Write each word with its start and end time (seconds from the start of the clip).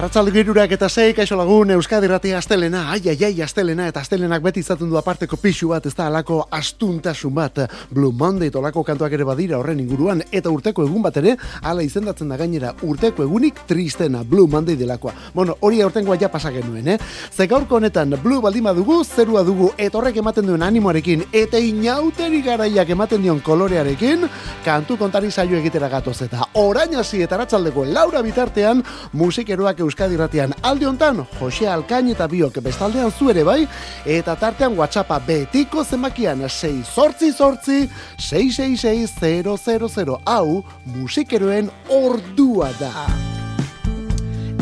Arratzalde 0.00 0.32
girurak 0.32 0.70
eta 0.72 0.88
zei, 0.88 1.10
kaixo 1.12 1.36
lagun, 1.36 1.74
Euskadi 1.74 2.08
Rati 2.08 2.30
astelena, 2.32 2.86
ai, 2.88 3.02
ai, 3.12 3.18
ai, 3.26 3.42
astelena, 3.44 3.84
eta 3.90 4.00
astelenak 4.00 4.40
beti 4.40 4.62
izaten 4.64 4.88
du 4.88 4.96
aparteko 4.96 5.36
pixu 5.36 5.66
bat, 5.74 5.84
ez 5.84 5.92
da 5.92 6.06
alako 6.08 6.38
astuntasun 6.56 7.34
bat, 7.36 7.58
Blue 7.92 8.08
Monday 8.16 8.48
tolako 8.48 8.80
kantuak 8.80 9.12
ere 9.12 9.26
badira 9.28 9.58
horren 9.58 9.82
inguruan, 9.82 10.22
eta 10.32 10.48
urteko 10.48 10.86
egun 10.86 11.04
bat 11.04 11.18
ere, 11.20 11.34
ala 11.60 11.84
izendatzen 11.84 12.32
da 12.32 12.38
gainera, 12.40 12.70
urteko 12.80 13.26
egunik 13.26 13.60
tristena, 13.68 14.22
Blue 14.24 14.48
Monday 14.48 14.78
delakoa. 14.80 15.12
Bueno, 15.34 15.58
hori 15.60 15.82
aurtengoa 15.84 16.16
ja 16.16 16.32
pasak 16.32 16.56
genuen, 16.56 16.88
eh? 16.94 16.96
Ze 17.30 17.44
gaurko 17.46 17.76
honetan, 17.76 18.16
Blue 18.22 18.40
baldima 18.40 18.72
dugu, 18.72 19.02
zerua 19.04 19.44
dugu, 19.44 19.68
eta 19.76 20.00
horrek 20.00 20.22
ematen 20.24 20.48
duen 20.48 20.64
animoarekin, 20.64 21.26
eta 21.30 21.60
inauteri 21.60 22.40
garaiak 22.48 22.94
ematen 22.96 23.20
dion 23.20 23.44
kolorearekin, 23.44 24.24
kantu 24.64 24.96
kontari 24.96 25.28
saio 25.30 25.60
egitera 25.60 25.92
gatoz, 25.92 26.16
eta 26.22 26.48
orain 26.54 26.96
hasi 26.96 27.20
eta 27.20 27.44
laura 27.92 28.22
bitartean, 28.22 28.82
musikeroak 29.12 29.89
Euskadi 29.90 30.16
Ratian 30.16 30.52
alde 30.62 30.86
hontan 30.86 31.24
Jose 31.40 31.66
Alkain 31.66 32.12
eta 32.12 32.28
biok 32.30 32.60
bestaldean 32.62 33.10
zu 33.10 33.26
ere 33.32 33.42
bai 33.42 33.64
eta 34.06 34.36
tartean 34.38 34.76
WhatsAppa 34.78 35.18
betiko 35.26 35.82
zenbakian 35.82 36.44
6 36.46 36.84
sortzi 36.86 37.32
sortzi 37.32 37.88
666 38.16 40.14
hau 40.26 40.62
musikeroen 40.94 41.70
ordua 41.88 42.70
da. 42.78 42.92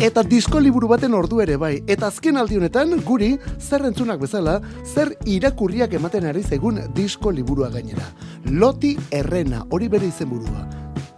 Eta 0.01 0.23
disko 0.23 0.61
liburu 0.63 0.89
baten 0.89 1.15
ordu 1.15 1.41
ere 1.43 1.57
bai, 1.59 1.83
eta 1.91 2.07
azken 2.07 2.37
aldi 2.39 2.57
honetan 2.57 3.01
guri 3.05 3.33
zer 3.59 3.83
entzunak 3.85 4.21
bezala, 4.21 4.61
zer 4.87 5.11
irakurriak 5.27 5.93
ematen 5.99 6.25
ari 6.31 6.43
zegun 6.43 6.79
disko 6.95 7.31
liburua 7.35 7.69
gainera. 7.75 8.07
Loti 8.47 8.97
errena, 9.11 9.65
hori 9.71 9.89
bere 9.89 10.07
izenburua. 10.07 10.69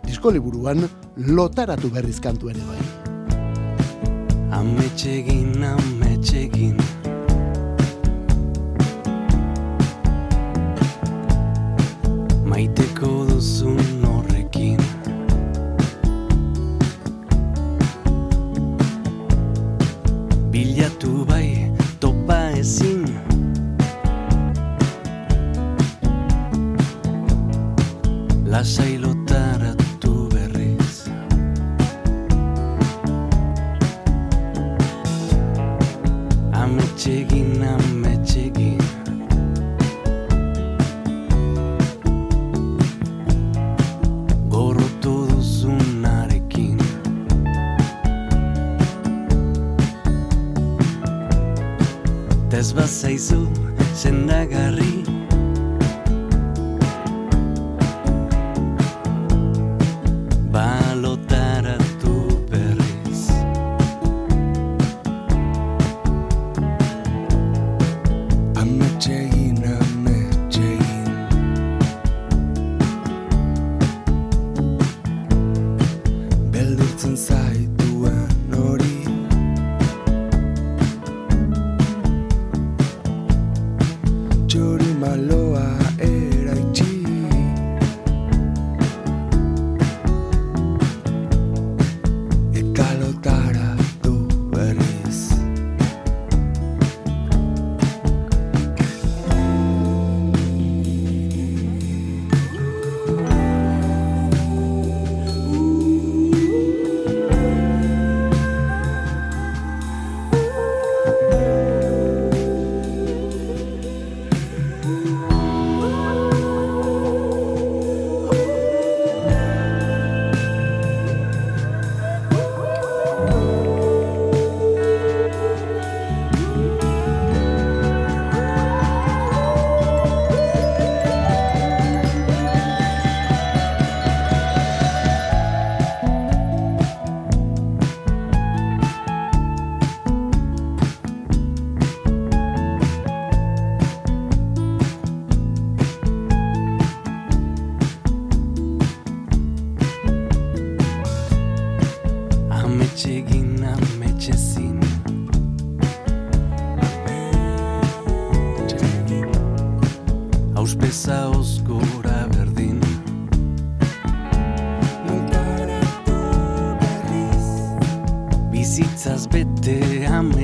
Disko 0.09 0.33
liburuan 0.33 0.89
lotaratu 1.29 1.93
berrizkantu 1.93 2.51
ere 2.51 2.65
bai. 2.73 3.00
Ametxegin, 4.59 5.63
ametxegin. 5.63 6.77
Maiteko 12.51 13.11
duzun 13.31 13.79
horrekin. 14.05 14.81
Bilatu 20.53 21.13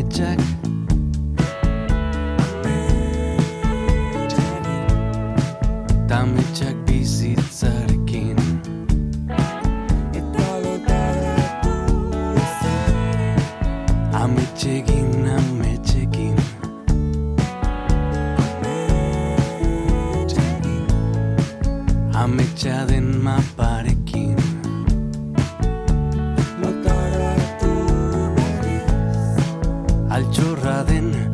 bete 0.09 0.46
sudden 30.77 31.26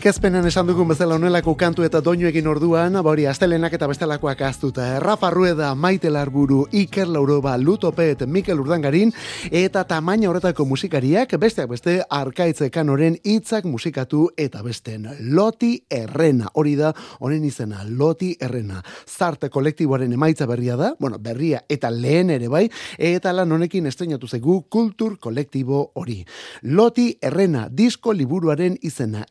Aurkezpenen 0.00 0.46
esan 0.48 0.64
dugun 0.64 0.88
bezala 0.88 1.18
honelako 1.18 1.52
kantu 1.60 1.84
eta 1.84 2.00
doinu 2.00 2.24
egin 2.24 2.46
orduan, 2.48 2.94
bori 3.04 3.26
astelenak 3.28 3.74
eta 3.76 3.84
bestelakoak 3.84 4.38
aztuta. 4.48 4.86
Rafa 5.02 5.28
Rueda, 5.28 5.74
Maite 5.76 6.08
Larburu, 6.08 6.62
Iker 6.72 7.04
Lauroba, 7.12 7.58
Lutopet, 7.60 8.22
Mikel 8.24 8.62
Urdangarin, 8.62 9.12
eta 9.52 9.82
tamaina 9.84 10.30
horretako 10.30 10.64
musikariak, 10.64 11.34
besteak 11.42 11.68
beste, 11.68 11.98
arkaitze 12.08 12.70
kanoren 12.72 13.18
hitzak 13.22 13.68
musikatu 13.68 14.30
eta 14.40 14.62
besten. 14.64 15.04
Loti 15.36 15.74
Errena, 15.92 16.48
hori 16.54 16.72
da, 16.80 16.94
honen 17.20 17.44
izena, 17.44 17.84
Loti 17.84 18.30
Errena. 18.40 18.80
Zarte 19.04 19.52
kolektiboaren 19.52 20.16
emaitza 20.16 20.48
berria 20.48 20.78
da, 20.80 20.94
bueno, 20.98 21.20
berria 21.20 21.60
eta 21.68 21.92
lehen 21.92 22.32
ere 22.38 22.48
bai, 22.48 22.64
eta 22.96 23.36
lan 23.36 23.52
honekin 23.52 23.92
estrenatu 23.92 24.32
zegu 24.32 24.62
kultur 24.62 25.18
kolektibo 25.20 25.90
hori. 25.92 26.22
Loti 26.62 27.10
Errena, 27.20 27.68
disko 27.68 28.16
liburuaren 28.16 28.80
izena, 28.80 29.26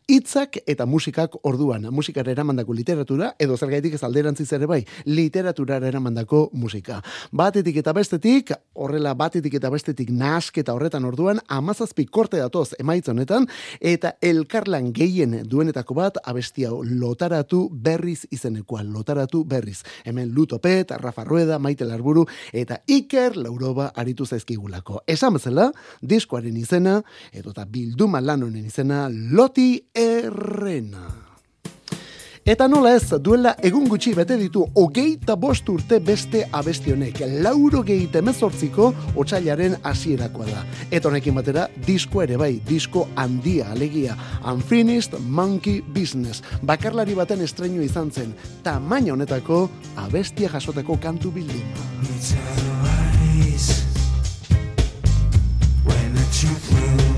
eta 0.67 0.85
musikak 0.85 1.35
orduan. 1.43 1.87
Musikara 1.91 2.31
eramandako 2.31 2.73
literatura, 2.73 3.33
edo 3.39 3.57
zergaitik 3.57 3.93
ez 3.95 4.03
alderantziz 4.03 4.51
ere 4.53 4.65
bai, 4.69 4.83
literaturara 5.05 5.87
eramandako 5.87 6.49
musika. 6.53 7.01
Batetik 7.31 7.79
eta 7.81 7.93
bestetik, 7.93 8.51
horrela 8.73 9.13
batetik 9.13 9.53
eta 9.59 9.69
bestetik 9.69 10.09
nasketa 10.09 10.73
horretan 10.73 11.05
orduan, 11.05 11.39
amazazpi 11.47 12.05
korte 12.05 12.37
datoz 12.37 12.73
emaitza 12.79 13.11
honetan, 13.11 13.47
eta 13.79 14.15
elkarlan 14.21 14.91
gehien 14.93 15.37
duenetako 15.49 15.97
bat, 15.97 16.19
abestia 16.25 16.71
lotaratu 16.71 17.67
berriz 17.71 18.25
izenekoa, 18.31 18.83
lotaratu 18.83 19.43
berriz. 19.45 19.83
Hemen 20.05 20.33
Lutopet, 20.35 20.91
Rafa 20.91 21.23
Rueda, 21.23 21.59
Maite 21.59 21.85
Larburu, 21.85 22.25
eta 22.53 22.81
Iker 22.87 23.37
Lauroba 23.37 23.91
aritu 23.95 24.25
zaizkigulako. 24.25 25.03
Esan 25.07 25.35
bezala, 25.37 25.69
diskoaren 26.01 26.57
izena, 26.57 26.99
edo 27.31 27.53
eta 27.55 27.65
bilduma 27.65 28.21
lan 28.21 28.43
honen 28.47 28.65
izena, 28.65 29.07
Loti 29.09 29.69
E 29.93 30.29
Errena. 30.49 31.05
Eta 32.49 32.65
nola 32.65 32.95
ez, 32.97 33.11
duela 33.21 33.51
egun 33.61 33.83
gutxi 33.91 34.15
bete 34.17 34.33
ditu 34.39 34.63
hogeita 34.81 35.35
bost 35.37 35.67
urte 35.69 35.99
beste 36.01 36.47
abestionek. 36.49 37.19
Lauro 37.43 37.83
geite 37.85 38.23
mezortziko 38.25 38.87
otxailaren 39.21 39.75
hasierakoa 39.85 40.47
da. 40.47 40.63
Eta 40.89 41.11
honekin 41.11 41.37
batera, 41.37 41.67
disko 41.85 42.23
ere 42.23 42.39
bai, 42.41 42.55
disko 42.65 43.05
handia 43.15 43.69
alegia. 43.75 44.15
Unfinished 44.49 45.19
Monkey 45.19 45.83
Business. 45.93 46.41
Bakarlari 46.65 47.13
baten 47.13 47.45
estreinu 47.45 47.85
izan 47.85 48.09
zen. 48.09 48.33
Tamaina 48.65 49.13
honetako 49.13 49.67
abestia 50.07 50.49
jasoteko 50.49 50.97
kantu 50.97 51.29
bilduma. 51.37 51.85
When 55.85 56.13
the 56.15 56.25
truth 56.31 56.73
will 56.73 57.08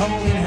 holy 0.00 0.39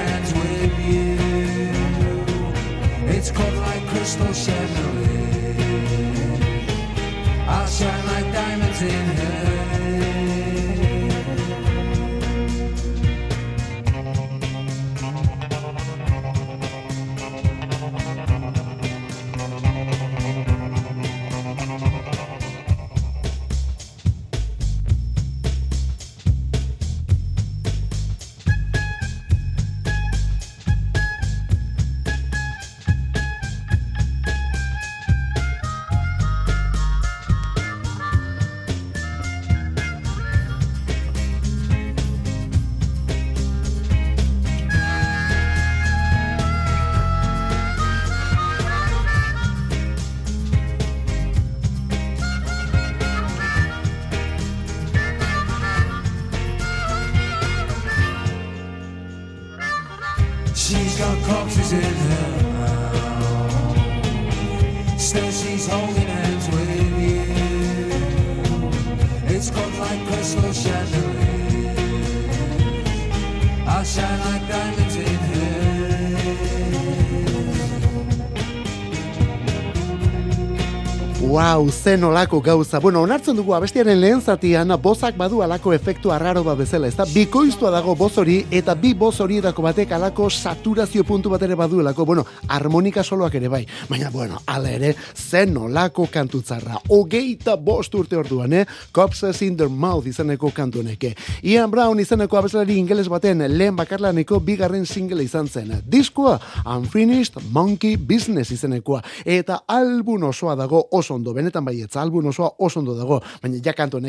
zen 81.83 82.03
olako 82.03 82.39
gauza. 82.39 82.79
Bueno, 82.79 83.01
onartzen 83.01 83.35
dugu 83.35 83.53
abestiaren 83.57 83.99
lehen 83.99 84.21
zatian, 84.21 84.71
bozak 84.81 85.17
badu 85.19 85.41
alako 85.43 85.73
efektu 85.75 86.13
arraro 86.15 86.39
bat 86.43 86.55
bezala, 86.57 86.87
ez 86.87 86.95
da? 86.95 87.03
Bikoiztua 87.11 87.73
dago 87.73 87.91
boz 87.99 88.13
hori, 88.21 88.37
eta 88.51 88.71
bi 88.79 88.93
boz 88.95 89.17
horietako 89.19 89.65
batek 89.65 89.91
alako 89.91 90.29
saturazio 90.29 91.03
puntu 91.03 91.29
bat 91.33 91.41
ere 91.43 91.57
baduelako. 91.59 92.05
Bueno, 92.05 92.23
harmonika 92.47 93.03
soloak 93.03 93.35
ere 93.35 93.49
bai. 93.51 93.65
Baina, 93.89 94.11
bueno, 94.13 94.39
ala 94.47 94.71
ere, 94.71 94.93
zen 95.13 95.57
olako 95.57 96.05
kantutzarra. 96.13 96.79
Ogeita 96.87 97.57
bost 97.57 97.95
urte 97.99 98.15
orduan, 98.15 98.53
eh? 98.53 98.63
Copses 98.95 99.41
in 99.41 99.57
their 99.57 99.69
mouth 99.69 100.07
izeneko 100.07 100.53
kantu 100.55 100.79
honeke. 100.79 101.17
Ian 101.43 101.71
Brown 101.71 101.99
izeneko 101.99 102.39
abeslari 102.39 102.77
ingeles 102.79 103.09
baten 103.11 103.43
lehen 103.57 103.75
bakarlaneko 103.75 104.39
bigarren 104.39 104.85
single 104.85 105.23
izan 105.23 105.51
zen. 105.51 105.81
Diskoa, 105.83 106.39
Unfinished 106.77 107.43
Monkey 107.51 107.97
Business 107.97 108.55
izenekoa. 108.55 109.03
Eta 109.25 109.65
album 109.67 110.29
osoa 110.31 110.55
dago 110.55 110.85
oso 110.91 111.19
ondo, 111.19 111.33
benetan 111.33 111.72
baietza, 111.73 112.01
album 112.01 112.29
osoa 112.31 112.51
oso 112.59 112.79
ondo 112.79 112.95
dago, 112.97 113.19
baina 113.41 113.59
ja 113.63 113.73
kantu 113.73 113.99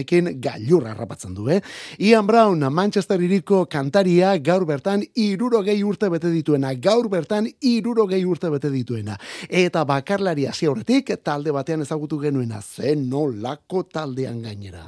gailurra 0.40 0.92
harrapatzen 0.92 1.34
du, 1.34 1.48
eh? 1.48 1.60
Ian 1.98 2.26
Brown, 2.26 2.60
Manchester 2.72 3.20
iriko 3.20 3.66
kantaria, 3.66 4.36
gaur 4.38 4.64
bertan 4.66 5.02
irurogei 5.14 5.82
urte 5.82 6.08
bete 6.08 6.30
dituena, 6.30 6.74
gaur 6.74 7.08
bertan 7.08 7.48
irurogei 7.60 8.24
urte 8.24 8.50
bete 8.50 8.70
dituena. 8.70 9.18
Eta 9.48 9.84
bakarlari 9.84 10.46
hasi 10.46 10.66
aurretik 10.66 11.14
talde 11.22 11.52
batean 11.52 11.82
ezagutu 11.82 12.18
genuena, 12.20 12.60
zen 12.60 13.08
nolako 13.10 13.84
taldean 13.84 14.42
gainera. 14.42 14.84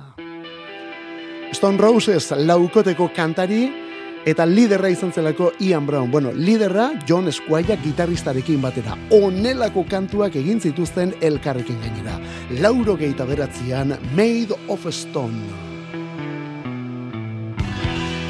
Stone 1.52 1.78
Roses 1.78 2.32
laukoteko 2.36 3.08
kantari, 3.14 3.70
eta 4.26 4.44
liderra 4.44 4.90
izan 4.90 5.12
zelako 5.14 5.52
Ian 5.60 5.86
Brown. 5.86 6.10
Bueno, 6.10 6.32
liderra 6.32 6.90
John 7.08 7.30
Squire 7.32 7.78
gitarristarekin 7.82 8.60
batera. 8.60 8.96
Onelako 9.14 9.86
kantuak 9.88 10.34
egin 10.36 10.60
zituzten 10.60 11.14
elkarrekin 11.22 11.78
gainera. 11.80 12.18
Lauro 12.60 12.96
geita 12.98 13.24
beratzean 13.24 13.94
Made 14.16 14.58
of 14.68 14.86
Stone. 14.90 15.46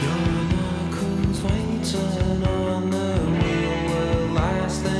Knuckles 0.02 1.42
waiting 1.42 2.44
on 2.44 2.90
the 2.90 3.16
wheel. 3.40 3.76
The 3.88 4.34
last 4.34 4.95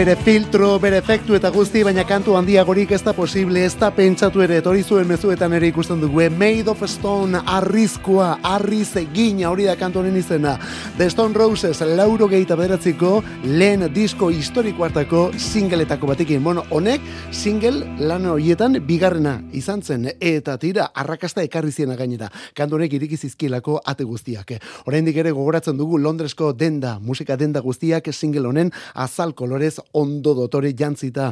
Bere 0.00 0.14
filtro, 0.16 0.78
bere 0.80 0.96
efektu 1.02 1.34
eta 1.36 1.50
guzti, 1.52 1.82
baina 1.84 2.06
kantu 2.08 2.32
handiagorik 2.38 2.94
ez 2.96 3.02
da 3.04 3.12
posible, 3.12 3.66
ez 3.68 3.74
da 3.76 3.90
pentsatu 3.92 4.40
ere, 4.40 4.56
etorri 4.62 4.80
zuen 4.80 5.04
mezuetan 5.04 5.52
ere 5.52 5.68
ikusten 5.68 6.00
dugu, 6.00 6.22
Made 6.40 6.72
of 6.72 6.80
Stone, 6.88 7.42
arriskoa, 7.44 8.30
arriz 8.54 8.94
egina, 8.96 9.50
hori 9.50 9.68
da 9.68 9.74
kantu 9.76 10.00
honen 10.00 10.16
izena. 10.16 10.54
The 11.00 11.08
Stone 11.08 11.32
Roses, 11.32 11.80
lauro 11.80 12.26
gehieta 12.28 12.58
bederatziko, 12.60 13.22
lehen 13.48 13.86
disko 13.94 14.26
historiko 14.28 14.84
hartako 14.84 15.30
singletako 15.32 16.10
batekin. 16.10 16.42
Bueno, 16.44 16.66
honek, 16.68 17.00
single 17.32 17.86
lan 18.04 18.26
horietan 18.28 18.76
bigarrena 18.84 19.38
izan 19.56 19.80
zen, 19.80 20.10
eta 20.20 20.58
tira, 20.60 20.90
arrakasta 20.92 21.40
ekarri 21.40 21.72
ziena 21.72 21.96
gainera. 21.96 22.28
Kantu 22.52 22.76
honek 22.76 22.92
iriki 22.98 23.16
zizkielako 23.16 23.78
ate 23.80 24.04
guztiak. 24.04 24.52
Oraindik 24.84 25.16
ere 25.22 25.32
gogoratzen 25.32 25.78
dugu 25.80 25.96
Londresko 25.96 26.50
denda, 26.52 26.98
musika 27.00 27.38
denda 27.40 27.64
guztiak 27.64 28.12
single 28.12 28.52
honen 28.52 28.68
azal 28.92 29.32
kolorez 29.32 29.78
ondo 29.96 30.34
dotore 30.34 30.74
jantzita. 30.76 31.30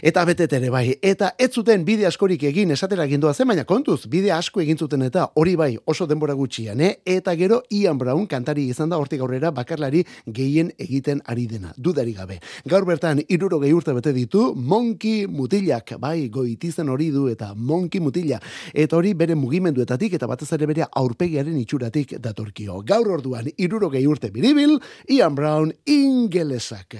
Eta 0.00 0.24
betet 0.24 0.56
ere 0.56 0.72
bai. 0.72 0.96
Eta 1.02 1.34
ez 1.36 1.50
zuten 1.52 1.84
bide 1.84 2.08
askorik 2.08 2.48
egin 2.54 2.72
esatera 2.72 3.04
gindua 3.04 3.34
zen, 3.34 3.52
baina 3.52 3.68
kontuz, 3.68 4.06
bide 4.08 4.32
asko 4.32 4.64
egin 4.64 4.80
zuten 4.80 5.04
eta 5.10 5.28
hori 5.34 5.56
bai 5.60 5.76
oso 5.84 6.08
denbora 6.08 6.32
gutxian, 6.32 6.80
eh? 6.80 6.94
Eta 7.04 7.36
gero 7.36 7.60
Ian 7.68 8.00
Brown 8.00 8.24
kantari 8.26 8.70
izan 8.72 8.88
da 8.88 8.93
hortik 8.98 9.20
aurrera 9.20 9.50
bakarlari 9.54 10.04
gehien 10.26 10.70
egiten 10.78 11.22
ari 11.26 11.46
dena, 11.46 11.72
dudari 11.76 12.14
gabe. 12.14 12.40
Gaur 12.68 12.86
bertan 12.88 13.22
iruro 13.28 13.60
gehi 13.62 13.72
urte 13.74 13.94
bete 13.96 14.12
ditu, 14.12 14.52
Monkey 14.54 15.26
Mutilak, 15.26 15.96
bai, 16.00 16.28
goitizen 16.28 16.88
hori 16.88 17.10
du 17.10 17.28
eta 17.28 17.52
Monkey 17.54 18.00
Mutila. 18.00 18.40
Eta 18.72 18.96
hori 18.96 19.14
bere 19.14 19.34
mugimenduetatik 19.34 20.14
eta 20.18 20.28
batez 20.30 20.50
ere 20.56 20.66
bere 20.70 20.88
aurpegiaren 20.90 21.56
itxuratik 21.60 22.16
datorkio. 22.20 22.82
Gaur 22.86 23.10
orduan 23.18 23.50
iruro 23.56 23.90
gehi 23.90 24.06
urte 24.06 24.30
biribil, 24.34 24.78
Ian 25.08 25.34
Brown 25.34 25.72
ingelesak. 25.86 26.98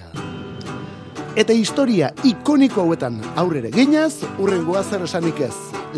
Eta 1.35 1.51
historia 1.51 2.13
ikoniko 2.23 2.85
hauetan 2.85 3.19
aurrere 3.35 3.73
ginaz, 3.75 4.23
urrengoa 4.39 4.85
zer 4.87 5.03
esanik 5.03 5.43
ez. 5.49 5.55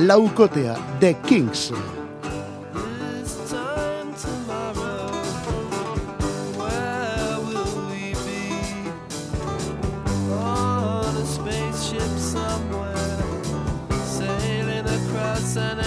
Laukotea, 0.10 0.74
The 1.00 1.14
Kings. 1.28 1.70
listen 15.56 15.87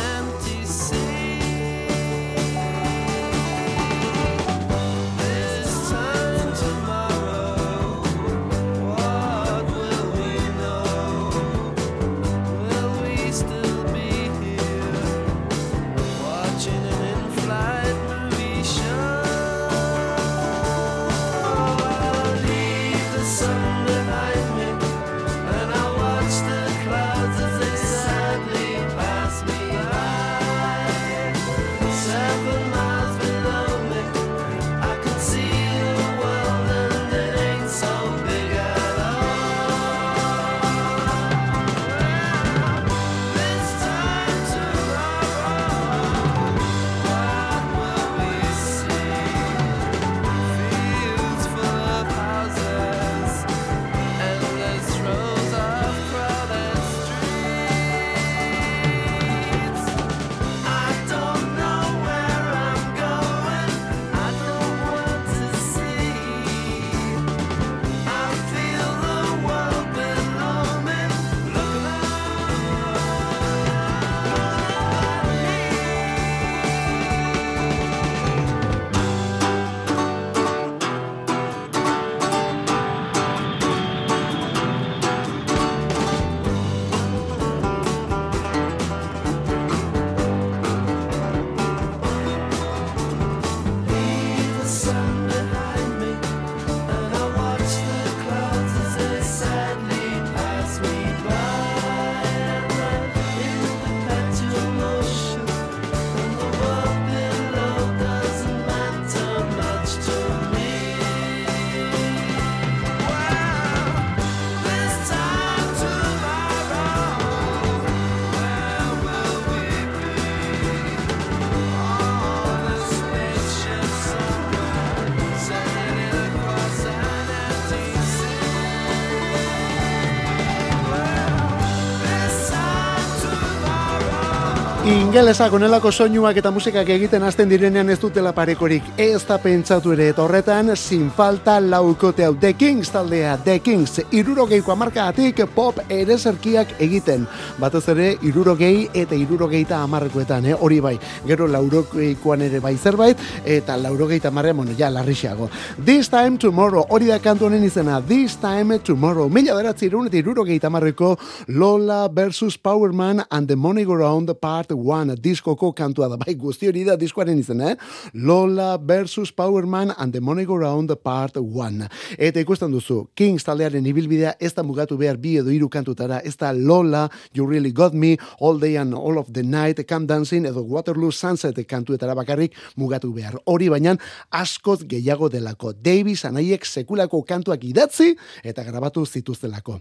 Ingelesak 135.11 135.51
onelako 135.51 135.91
soinuak 135.91 136.37
eta 136.39 136.53
musikak 136.55 136.87
egiten 136.95 137.25
hasten 137.27 137.49
direnean 137.51 137.89
ez 137.91 137.97
dutela 137.99 138.31
parekorik. 138.31 138.93
Ez 138.95 139.25
da 139.27 139.41
pentsatu 139.43 139.91
ere 139.91 140.05
eta 140.13 140.23
horretan 140.23 140.71
sin 140.79 141.09
falta 141.11 141.57
laukote 141.59 142.23
hau. 142.23 142.37
The 142.39 142.53
Kings 142.55 142.93
taldea, 142.95 143.33
The 143.43 143.57
Kings, 143.59 143.99
irurogeiko 144.15 144.71
amarkaatik 144.71 145.43
pop 145.51 145.81
ereserkiak 145.89 146.77
egiten. 146.79 147.25
Batez 147.59 147.83
ere, 147.91 148.13
irurogei 148.23 148.87
eta 148.95 149.19
irurogeita 149.19 149.81
amarrekoetan, 149.83 150.47
eh? 150.47 150.55
hori 150.55 150.79
bai. 150.79 150.95
Gero 151.27 151.51
laurogeikoan 151.51 152.47
ere 152.47 152.61
bai 152.63 152.77
zerbait, 152.77 153.19
eta 153.45 153.77
laurogeita 153.83 154.31
amarrean, 154.31 154.63
bueno, 154.63 154.79
ja, 154.79 154.93
larrixago. 154.95 155.51
This 155.85 156.09
time 156.09 156.39
tomorrow, 156.39 156.87
hori 156.89 157.11
da 157.11 157.19
kantu 157.19 157.49
honen 157.51 157.67
izena, 157.67 157.99
This 158.01 158.39
time 158.39 158.79
tomorrow. 158.79 159.27
Mila 159.29 159.59
beratzi 159.59 159.91
irurogeita 159.91 160.71
amarreko 160.71 161.17
Lola 161.49 162.07
versus 162.09 162.57
Powerman 162.57 163.27
and 163.29 163.49
the 163.49 163.57
Money 163.57 163.85
Go 163.85 163.97
Round 163.97 164.33
Part 164.39 164.71
1 164.71 165.00
diskoko 165.17 165.73
kantua 165.73 166.09
da, 166.09 166.17
bai 166.25 166.35
guzti 166.35 166.69
hori 166.69 166.85
da 166.85 166.97
diskoaren 166.97 167.39
izena, 167.39 167.73
eh? 167.73 167.77
Lola 168.15 168.77
versus 168.79 169.33
Powerman 169.33 169.95
and 169.99 170.13
the 170.13 170.21
Money 170.21 170.45
Go 170.45 170.57
Round 170.57 170.91
Part 171.03 171.37
1. 171.37 171.89
Eta 172.19 172.41
ikusten 172.41 172.73
duzu, 172.73 173.09
Kings 173.15 173.45
taldearen 173.45 173.87
ibilbidea 173.87 174.35
ez 174.41 174.53
da 174.55 174.63
mugatu 174.63 174.99
behar 174.99 175.17
bi 175.17 175.37
edo 175.39 175.51
hiru 175.51 175.69
kantutara, 175.69 176.21
ez 176.25 176.37
da 176.37 176.53
Lola, 176.53 177.09
You 177.35 177.47
Really 177.47 177.73
Got 177.73 177.95
Me, 177.95 178.17
All 178.41 178.61
Day 178.61 178.77
and 178.77 178.95
All 178.95 179.19
of 179.19 179.33
the 179.33 179.43
Night, 179.43 179.85
Come 179.89 180.07
Dancing 180.07 180.47
edo 180.47 180.63
Waterloo 180.63 181.13
Sunset 181.13 181.59
kantuetara 181.67 182.15
bakarrik 182.15 182.57
mugatu 182.77 183.13
behar. 183.15 183.39
Hori 183.47 183.69
baina 183.69 183.97
askoz 184.31 184.83
gehiago 184.89 185.31
delako. 185.33 185.73
Davis 185.73 186.25
anaiek 186.25 186.67
sekulako 186.67 187.23
kantuak 187.23 187.65
idatzi 187.65 188.15
eta 188.45 188.65
grabatu 188.67 189.07
zituztelako. 189.07 189.81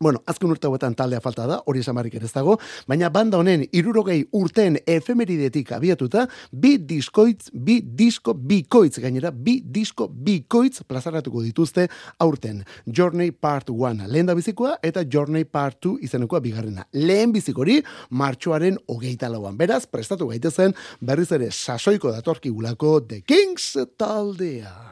Bueno, 0.00 0.22
azken 0.24 0.48
urte 0.48 0.64
hauetan 0.64 0.94
taldea 0.96 1.20
falta 1.20 1.44
da, 1.44 1.58
hori 1.68 1.82
esamarrik 1.84 2.14
ere 2.16 2.24
ez 2.24 2.32
dago, 2.32 2.54
baina 2.88 3.10
banda 3.12 3.36
honen 3.36 3.66
irurogei 3.76 4.22
urten 4.32 4.78
efemeridetik 4.88 5.74
abiatuta, 5.76 6.22
bi 6.56 6.70
diskoitz, 6.88 7.50
bi 7.52 7.74
disko 7.84 8.32
bikoitz, 8.32 8.94
gainera, 9.04 9.28
bi 9.28 9.58
disko 9.60 10.06
bikoitz 10.08 10.86
plazaratuko 10.88 11.42
dituzte 11.44 11.84
aurten. 12.24 12.62
Journey 12.86 13.34
Part 13.36 13.68
1, 13.68 14.06
lehen 14.08 14.30
da 14.30 14.36
bizikoa, 14.38 14.78
eta 14.80 15.04
Journey 15.04 15.44
Part 15.44 15.82
2 15.84 15.98
izenekoa 16.08 16.40
bigarrena. 16.46 16.86
Lehen 16.96 17.34
bizikori, 17.36 17.82
martxoaren 18.08 18.78
hogeita 18.88 19.28
lauan. 19.28 19.58
Beraz, 19.60 19.82
prestatu 19.84 20.30
gaitezen, 20.32 20.72
berriz 21.04 21.28
ere 21.36 21.50
sasoiko 21.52 22.14
datorkigulako 22.16 23.02
The 23.04 23.20
Kings 23.20 23.74
taldea. 24.00 24.89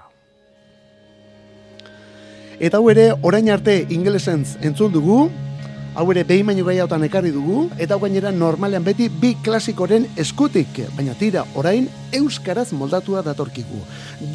Eta 2.58 2.80
hau 2.80 2.88
ere, 2.90 3.12
orain 3.22 3.46
arte 3.54 3.84
ingelesentz 3.94 4.56
entzun 4.66 4.90
dugu, 4.90 5.28
hau 5.94 6.04
ere 6.10 6.24
behin 6.26 6.48
baino 6.50 6.64
gehiagotan 6.66 7.04
ekarri 7.06 7.30
dugu, 7.30 7.68
eta 7.78 7.94
hau 7.94 8.00
gainera 8.02 8.32
normalean 8.34 8.82
beti 8.82 9.06
bi 9.08 9.36
klasikoren 9.46 10.08
eskutik, 10.18 10.80
baina 10.96 11.14
tira, 11.14 11.44
orain 11.54 11.86
euskaraz 12.18 12.72
moldatua 12.74 13.22
datorkigu. 13.22 13.78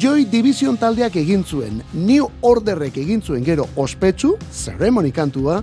Joy 0.00 0.24
Division 0.32 0.80
taldeak 0.80 1.20
egin 1.20 1.44
zuen, 1.44 1.82
New 1.92 2.30
Orderrek 2.40 2.96
egin 3.04 3.20
zuen 3.20 3.44
gero 3.44 3.68
ospetsu, 3.76 4.38
ceremony 4.48 5.12
kantua, 5.12 5.60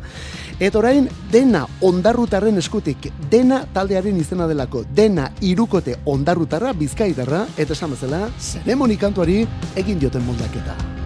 eta 0.62 0.78
orain 0.78 1.10
dena 1.34 1.66
ondarrutarren 1.82 2.62
eskutik, 2.62 3.10
dena 3.34 3.64
taldearen 3.74 4.22
izena 4.22 4.46
delako, 4.46 4.86
dena 4.94 5.32
irukote 5.42 5.98
ondarrutarra, 6.06 6.78
bizkaitarra, 6.78 7.48
eta 7.58 7.74
esan 7.74 7.98
bezala, 7.98 8.28
ceremony 8.38 9.02
kantuari 9.02 9.48
egin 9.82 9.98
dioten 9.98 10.30
moldaketa. 10.30 11.01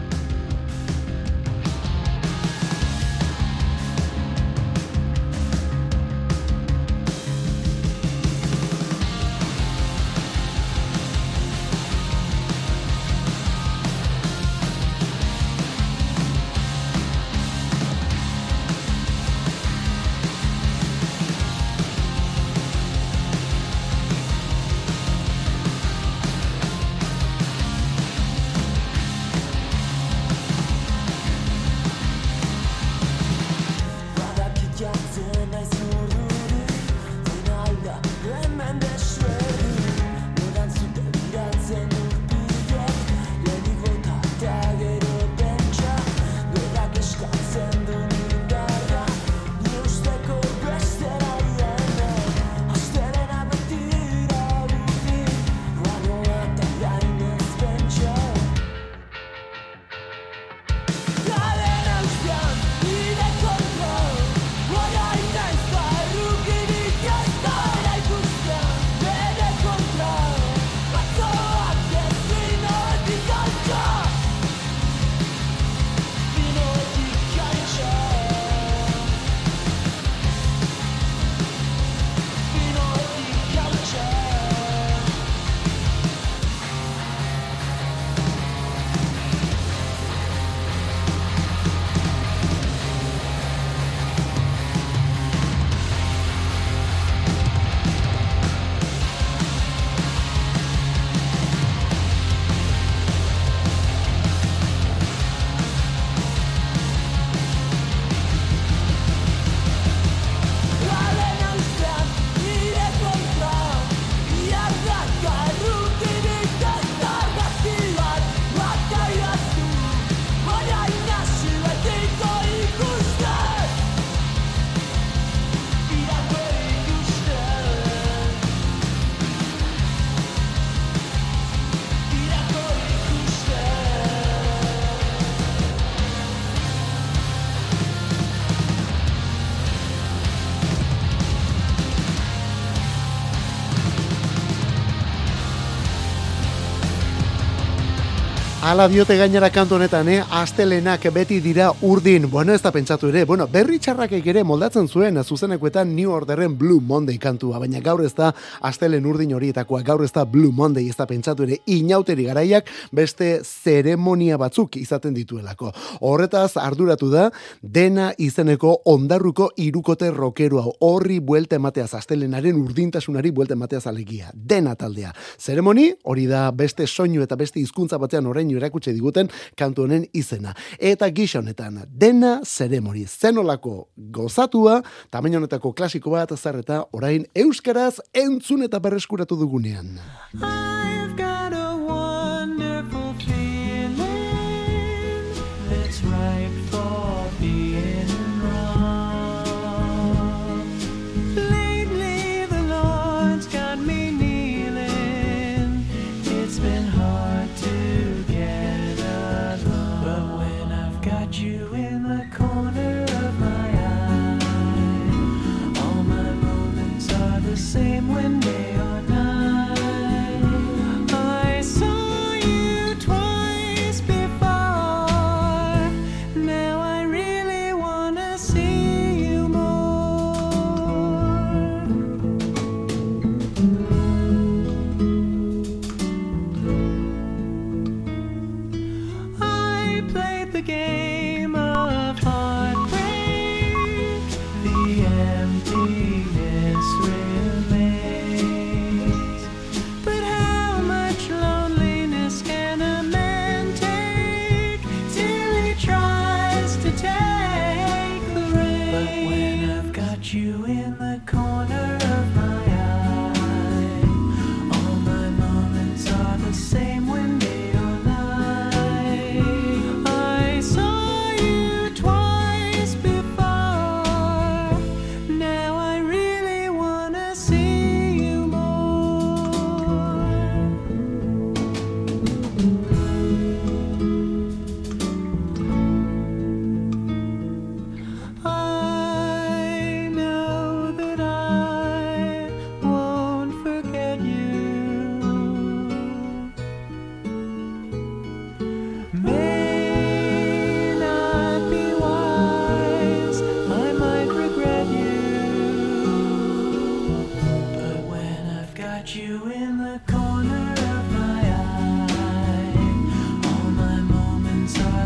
Ala 148.65 148.88
diote 148.89 149.13
gainera 149.13 149.51
kantu 149.54 149.75
honetan, 149.75 150.08
eh? 150.10 150.23
Astelenak 150.34 151.04
beti 151.13 151.36
dira 151.38 151.67
urdin. 151.86 152.23
Bueno, 152.32 152.51
ez 152.51 152.63
da 152.63 152.71
pentsatu 152.73 153.12
ere. 153.12 153.21
Bueno, 153.30 153.45
berri 153.45 153.78
txarrakek 153.78 154.25
ere 154.32 154.41
moldatzen 154.41 154.88
zuen 154.89 155.21
zuzenekoetan 155.21 155.91
New 155.93 156.10
Orderren 156.10 156.56
Blue 156.58 156.82
Monday 156.82 157.19
kantua, 157.21 157.60
baina 157.62 157.78
gaur 157.80 158.01
ez 158.01 158.15
da 158.17 158.32
astelen 158.65 159.06
urdin 159.06 159.36
horietakoa, 159.38 159.84
gaur 159.86 160.01
ez 160.04 160.10
da 160.15 160.23
Blue 160.25 160.49
Monday 160.51 160.89
ez 160.89 160.95
da 160.97 161.06
pentsatu 161.06 161.45
ere 161.45 161.60
inauteri 161.67 162.25
garaiak 162.25 162.71
beste 162.91 163.43
zeremonia 163.43 164.39
batzuk 164.41 164.80
izaten 164.82 165.13
dituelako. 165.13 165.69
Horretaz 166.01 166.58
arduratu 166.58 167.12
da 167.13 167.28
dena 167.62 168.13
izeneko 168.17 168.80
ondarruko 168.95 169.51
irukote 169.62 170.10
rokeroa 170.10 170.65
horri 170.89 171.19
buelte 171.19 171.62
emateaz 171.62 171.91
astelenaren 172.01 172.58
urdintasunari 172.63 173.30
buelte 173.30 173.54
emateaz 173.54 173.86
alegia. 173.93 174.34
Dena 174.34 174.73
taldea. 174.73 175.13
Zeremoni 175.38 175.91
hori 176.01 176.25
da 176.25 176.49
beste 176.49 176.89
soinu 176.89 177.21
eta 177.21 177.38
beste 177.38 177.62
hizkuntza 177.62 178.01
batean 178.01 178.25
orain 178.25 178.55
erakutsi 178.62 178.94
diguten 178.96 179.30
kantu 179.58 179.86
honen 179.86 180.06
izena. 180.13 180.56
Eta 180.80 181.10
gisa 181.10 181.39
honetan, 181.39 181.82
dena 181.89 182.39
zeremoni 182.46 183.06
zenolako 183.06 183.89
gozatua, 183.96 184.82
tamaino 185.10 185.41
honetako 185.41 185.74
klasiko 185.74 186.15
bat 186.15 186.34
zarreta 186.38 186.84
orain 186.94 187.26
euskaraz 187.36 188.00
entzun 188.13 188.63
eta 188.63 188.80
berreskuratu 188.80 189.38
dugunean. 189.39 189.96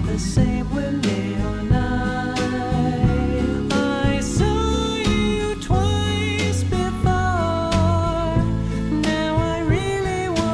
the 0.10 0.18
same 0.18 0.68
with 0.74 1.06
neon 1.06 1.79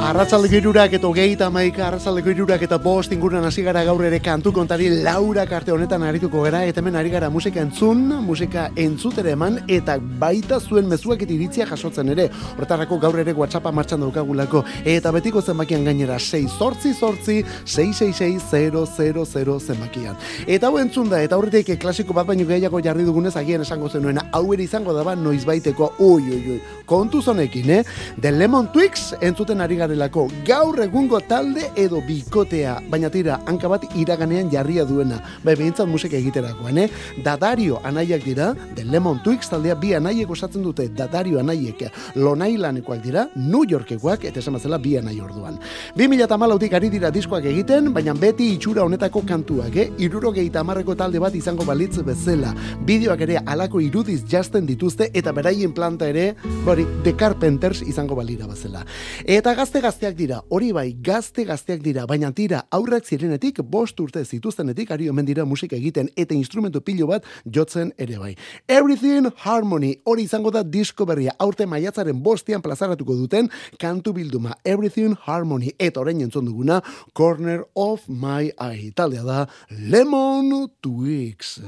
Arratzalde 0.05 0.51
girurak 0.51 0.91
eta 0.93 1.07
hogeita 1.09 1.47
maika, 1.49 1.87
arratzalde 1.87 2.21
girurak 2.21 2.61
eta 2.61 2.77
bost 2.77 3.09
inguruan 3.15 3.41
hasi 3.47 3.63
gara 3.65 3.81
gaur 3.87 4.03
ere 4.05 4.19
kantu 4.21 4.51
kontari 4.53 4.85
laura 5.01 5.47
karte 5.49 5.71
honetan 5.73 6.03
arituko 6.05 6.43
gara, 6.45 6.59
eta 6.69 6.77
hemen 6.83 6.95
ari 6.99 7.09
gara 7.09 7.31
musika 7.33 7.57
entzun, 7.63 8.03
musika 8.21 8.67
entzutere 8.77 9.31
eman, 9.33 9.57
eta 9.65 9.95
baita 10.21 10.59
zuen 10.59 10.85
mezuak 10.91 11.23
eta 11.25 11.33
iritzia 11.33 11.65
jasotzen 11.71 12.11
ere. 12.13 12.27
Hortarako 12.53 12.99
gaur 13.01 13.17
ere 13.23 13.33
WhatsAppa 13.33 13.71
martxan 13.73 14.05
daukagulako, 14.05 14.61
eta 14.85 15.09
betiko 15.15 15.41
zenbakian 15.41 15.89
gainera 15.89 16.19
6 16.19 16.53
sortzi 16.53 16.93
sortzi 16.93 17.39
666 17.65 19.57
zenbakian. 19.65 20.13
Eta 20.45 20.69
hau 20.69 20.77
entzun 20.83 21.09
da, 21.09 21.23
eta 21.25 21.33
horretik 21.41 21.79
klasiko 21.81 22.13
bat 22.13 22.29
baino 22.29 22.45
gehiago 22.45 22.77
jarri 22.77 23.09
dugunez 23.09 23.33
agian 23.41 23.65
esango 23.65 23.89
zenuena, 23.89 24.29
hau 24.31 24.53
ere 24.53 24.69
izango 24.69 24.93
daba 24.93 25.15
noizbaiteko, 25.15 25.95
ui, 25.97 26.29
ui, 26.29 26.41
ui, 26.53 26.61
kontu 26.85 27.25
zonekin, 27.25 27.69
eh? 27.79 27.83
The 28.21 28.29
Lemon 28.31 28.69
Twix 28.69 29.15
entzuten 29.19 29.65
ari 29.65 29.81
garelako 29.95 30.27
gaur 30.45 30.79
egungo 30.83 31.19
talde 31.23 31.69
edo 31.79 32.01
bikotea, 32.03 32.81
baina 32.91 33.09
tira, 33.09 33.39
hanka 33.47 33.69
bat 33.71 33.83
iraganean 33.95 34.49
jarria 34.51 34.83
duena, 34.85 35.21
bai 35.43 35.55
behintzat 35.55 35.87
musika 35.87 36.17
egiterakoan, 36.17 36.77
eh? 36.83 36.89
Dadario 37.23 37.79
anaiak 37.83 38.23
dira, 38.25 38.53
The 38.75 38.83
Lemon 38.83 39.21
Twix 39.23 39.49
taldea 39.49 39.75
bi 39.75 39.93
anaiek 39.95 40.29
osatzen 40.29 40.63
dute, 40.63 40.89
Dadario 40.89 41.39
anaiek, 41.39 41.85
Lonailanekoak 42.15 43.01
dira, 43.03 43.27
New 43.35 43.63
Yorkekoak, 43.69 44.25
eta 44.25 44.39
esan 44.39 44.57
bazela 44.57 44.77
bi 44.77 44.97
anai 44.97 45.15
orduan. 45.21 45.59
2008 45.95 46.75
ari 46.75 46.89
dira 46.89 47.11
diskoak 47.11 47.45
egiten, 47.45 47.93
baina 47.93 48.13
beti 48.13 48.51
itxura 48.55 48.83
honetako 48.83 49.23
kantuak, 49.25 49.75
eh? 49.75 49.87
Irurogeita 49.97 50.59
amarreko 50.59 50.95
talde 50.95 51.23
bat 51.23 51.35
izango 51.35 51.65
balitz 51.65 52.01
bezala. 52.03 52.51
Bideoak 52.85 53.21
ere 53.27 53.39
alako 53.45 53.79
irudiz 53.79 54.23
jasten 54.27 54.67
dituzte, 54.67 55.09
eta 55.13 55.31
beraien 55.31 55.73
planta 55.73 56.09
ere, 56.11 56.33
hori, 56.67 56.85
The 57.03 57.15
Carpenters 57.15 57.81
izango 57.85 58.15
balira 58.19 58.47
bazela. 58.49 58.83
Eta 59.23 59.55
gazte 59.55 59.84
gazteak 59.85 60.15
dira, 60.17 60.39
hori 60.49 60.71
bai, 60.73 60.87
gazte 61.05 61.43
gazteak 61.45 61.83
dira, 61.85 62.07
baina 62.09 62.31
tira, 62.33 62.63
aurrak 62.73 63.05
zirenetik, 63.05 63.59
bost 63.69 63.99
urte 64.01 64.23
zituztenetik 64.25 64.89
ari 64.95 65.09
omen 65.11 65.27
dira 65.27 65.45
musika 65.45 65.77
egiten, 65.77 66.09
eta 66.17 66.33
instrumentu 66.33 66.81
pilo 66.81 67.05
bat 67.11 67.27
jotzen 67.57 67.91
ere 68.01 68.17
bai. 68.17 68.31
Everything 68.67 69.29
Harmony, 69.43 69.91
hori 70.09 70.25
izango 70.25 70.49
da 70.55 70.63
disko 70.63 71.05
berria, 71.05 71.35
aurte 71.37 71.67
maiatzaren 71.69 72.23
bostian 72.25 72.63
plazaratuko 72.65 73.17
duten 73.19 73.51
kantu 73.81 74.15
bilduma, 74.17 74.57
Everything 74.65 75.13
Harmony, 75.27 75.75
eta 75.77 76.01
orain 76.01 76.23
entzun 76.25 76.49
duguna, 76.49 76.81
Corner 77.13 77.61
of 77.75 78.07
My 78.09 78.49
Eye, 78.57 78.89
taldea 78.95 79.27
da, 79.27 79.45
Lemon 79.69 80.65
Twix. 80.81 81.59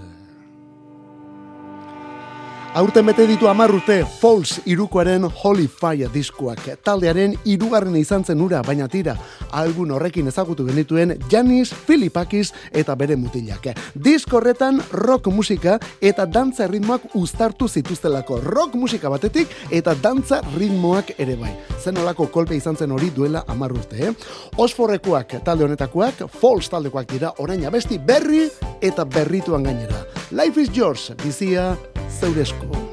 Aurten 2.76 3.06
bete 3.08 3.24
ditu 3.26 3.48
amar 3.48 3.72
urte 3.72 4.04
Falls 4.20 4.60
irukoaren 4.68 5.24
Holy 5.42 5.66
Fire 5.72 6.10
diskoak. 6.14 6.60
Taldearen 6.84 7.34
irugarren 7.48 7.96
izan 7.98 8.26
zen 8.28 8.42
ura, 8.44 8.60
baina 8.62 8.90
tira, 8.92 9.16
album 9.56 9.94
horrekin 9.96 10.28
ezagutu 10.28 10.66
genituen 10.68 11.16
Janis 11.32 11.72
Filipakis 11.74 12.52
eta 12.72 12.96
bere 13.00 13.16
mutilak. 13.16 13.72
Disko 13.96 14.38
horretan 14.38 14.82
rock 14.92 15.32
musika 15.34 15.80
eta 16.02 16.28
dantza 16.28 16.68
ritmoak 16.68 17.16
uztartu 17.16 17.68
zituztelako. 17.68 18.42
Rock 18.46 18.76
musika 18.76 19.10
batetik 19.10 19.48
eta 19.72 19.96
dantza 19.96 20.44
ritmoak 20.58 21.16
ere 21.18 21.40
bai. 21.40 21.56
Zenolako 21.82 22.28
kolpe 22.30 22.56
izan 22.56 22.76
zen 22.78 22.92
hori 22.92 23.10
duela 23.16 23.46
amar 23.48 23.74
urte, 23.74 24.12
eh? 24.12 24.14
Osforrekoak 24.58 25.40
talde 25.44 25.66
honetakoak, 25.66 26.28
Falls 26.30 26.70
taldekoak 26.70 27.10
dira, 27.10 27.34
orain 27.40 27.66
abesti 27.66 27.98
berri 27.98 28.50
eta 28.82 29.06
berrituan 29.06 29.64
gainera. 29.64 30.04
Life 30.32 30.62
is 30.62 30.76
yours, 30.76 31.14
bizia 31.24 31.78
Saudesco. 32.10 32.87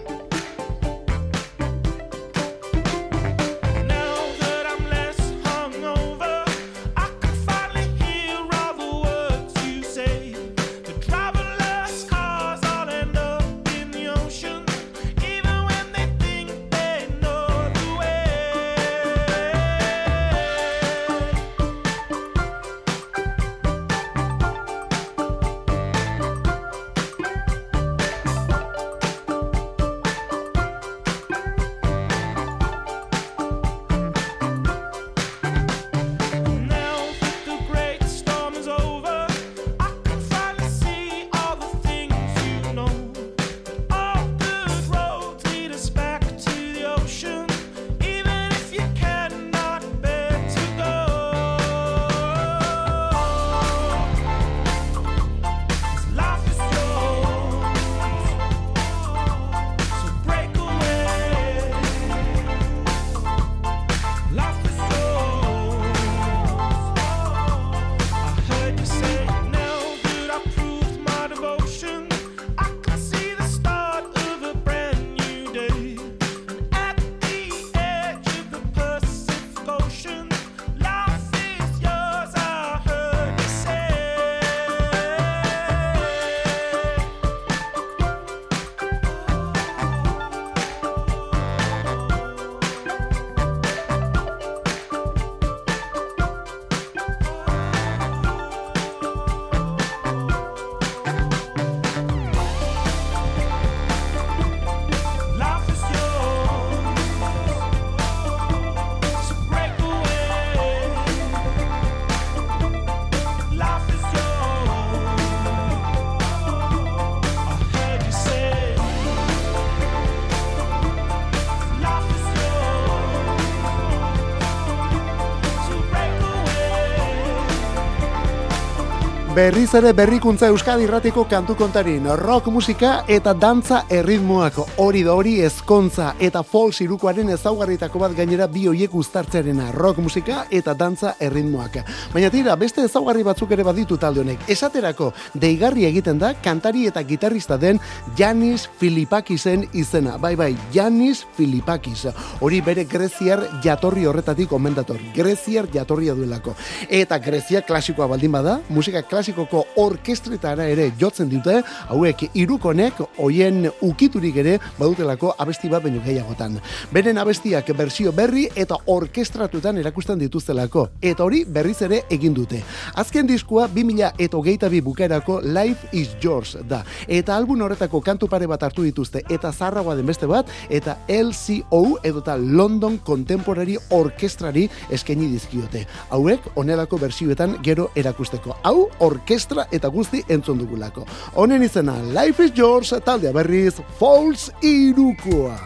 Berriz 129.44 129.74
ere 129.76 129.90
berrikuntza 129.92 130.48
Euskadi 130.48 130.86
Irratiko 130.86 131.26
kantu 131.28 131.52
kontarin, 131.58 132.06
rock 132.16 132.46
musika 132.48 133.02
eta 133.12 133.34
dantza 133.36 133.82
erritmoak, 133.92 134.56
hori 134.80 135.02
da 135.04 135.12
hori 135.12 135.34
ezkontza 135.44 136.14
eta 136.16 136.40
folk 136.48 136.78
irukoaren 136.80 137.28
ezaugarritako 137.34 138.00
bat 138.00 138.14
gainera 138.16 138.46
bi 138.48 138.62
hoiek 138.70 138.94
uztartzearena, 138.96 139.66
rock 139.76 140.00
musika 140.00 140.46
eta 140.48 140.72
dantza 140.72 141.12
erritmoak. 141.20 141.76
Baina 142.14 142.30
tira, 142.32 142.54
beste 142.56 142.86
ezaugarri 142.88 143.26
batzuk 143.26 143.52
ere 143.52 143.66
baditu 143.68 143.98
talde 144.00 144.22
honek. 144.22 144.46
Esaterako, 144.48 145.10
deigarri 145.34 145.84
egiten 145.90 146.22
da 146.22 146.32
kantari 146.40 146.86
eta 146.88 147.04
gitarrista 147.04 147.60
den 147.60 147.82
Janis 148.16 148.64
Filipakisen 148.80 149.68
izena. 149.74 150.16
Bai, 150.16 150.32
bai, 150.40 150.56
Janis 150.72 151.26
Filipakis. 151.36 152.06
Hori 152.40 152.62
bere 152.64 152.86
greziar 152.88 153.44
jatorri 153.60 154.08
horretatik 154.08 154.56
omendator. 154.56 155.04
Greziar 155.12 155.68
jatorria 155.68 156.16
duelako. 156.16 156.56
Eta 156.88 157.20
grezia 157.20 157.60
klasikoa 157.60 158.08
baldin 158.08 158.32
bada, 158.32 158.58
musika 158.70 159.04
klasikoa 159.04 159.33
klasikoko 159.34 159.64
orkestretara 159.82 160.66
ere 160.70 160.90
jotzen 160.98 161.28
dute, 161.28 161.60
hauek 161.90 162.28
irukonek 162.34 163.00
hoien 163.18 163.68
ukiturik 163.82 164.36
ere 164.36 164.58
badutelako 164.78 165.34
abesti 165.38 165.68
bat 165.68 165.82
baino 165.82 166.00
gehiagotan. 166.04 166.60
Beren 166.92 167.18
abestiak 167.18 167.72
bersio 167.76 168.12
berri 168.12 168.46
eta 168.54 168.76
orkestratutan 168.86 169.78
erakusten 169.78 170.18
dituztelako, 170.18 170.88
eta 171.02 171.24
hori 171.24 171.44
berriz 171.44 171.80
ere 171.82 172.02
egin 172.10 172.34
dute. 172.34 172.62
Azken 172.94 173.26
diskua 173.26 173.66
2000 173.68 174.12
eta 174.18 174.36
hogeita 174.36 174.68
bi 174.68 174.80
bukaerako 174.80 175.40
Life 175.42 175.88
is 175.92 176.14
Yours 176.22 176.56
da, 176.68 176.84
eta 177.08 177.36
album 177.36 177.62
horretako 177.62 178.00
kantu 178.00 178.28
pare 178.28 178.46
bat 178.46 178.62
hartu 178.62 178.84
dituzte, 178.86 179.24
eta 179.28 179.52
zarragoa 179.52 179.96
den 179.96 180.06
beste 180.06 180.26
bat, 180.30 180.48
eta 180.70 180.96
LCO 181.08 181.98
edota 182.04 182.36
London 182.38 182.98
Contemporary 183.04 183.76
Orkestrari 183.90 184.68
eskaini 184.90 185.28
dizkiote. 185.32 185.86
Hauek 186.14 186.52
onelako 186.56 186.98
bersioetan 187.02 187.58
gero 187.64 187.90
erakusteko. 187.96 188.56
Hau 188.62 188.88
orkestra 189.24 189.66
eta 189.72 189.88
guzti 189.88 190.22
entzun 190.28 190.58
dugulako. 190.60 191.06
Honen 191.34 191.62
izena 191.64 191.96
Life 192.12 192.44
is 192.44 192.52
Yours 192.56 192.92
taldea 193.04 193.32
berriz 193.32 193.80
Falls 193.98 194.50
irukoa. 194.62 195.56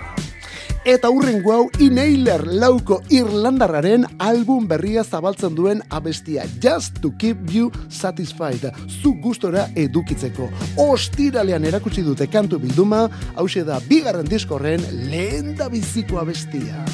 Eta 0.88 1.10
hurrengo 1.10 1.52
hau 1.52 1.64
Inailer 1.82 2.46
lauko 2.46 3.00
Irlandarraren 3.10 4.06
album 4.22 4.68
berria 4.70 5.02
zabaltzen 5.04 5.56
duen 5.56 5.82
abestia 5.90 6.46
Just 6.62 7.02
to 7.02 7.10
keep 7.18 7.50
you 7.52 7.72
satisfied 7.90 8.70
zu 8.86 9.12
gustora 9.20 9.66
edukitzeko 9.74 10.48
ostiralean 10.86 11.66
erakutsi 11.68 12.06
dute 12.06 12.30
kantu 12.30 12.62
bilduma 12.62 13.08
hause 13.36 13.66
da 13.66 13.82
bigarren 13.90 14.30
diskorren 14.30 14.86
lehen 15.10 15.56
da 15.58 15.68
biziko 15.68 16.22
abestia 16.22 16.86